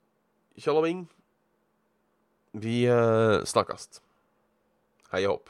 Tjallaving. 0.62 1.02
Vi 2.56 2.86
snakkast. 3.44 4.00
Hei 5.12 5.26
og 5.26 5.34
hopp. 5.34 5.50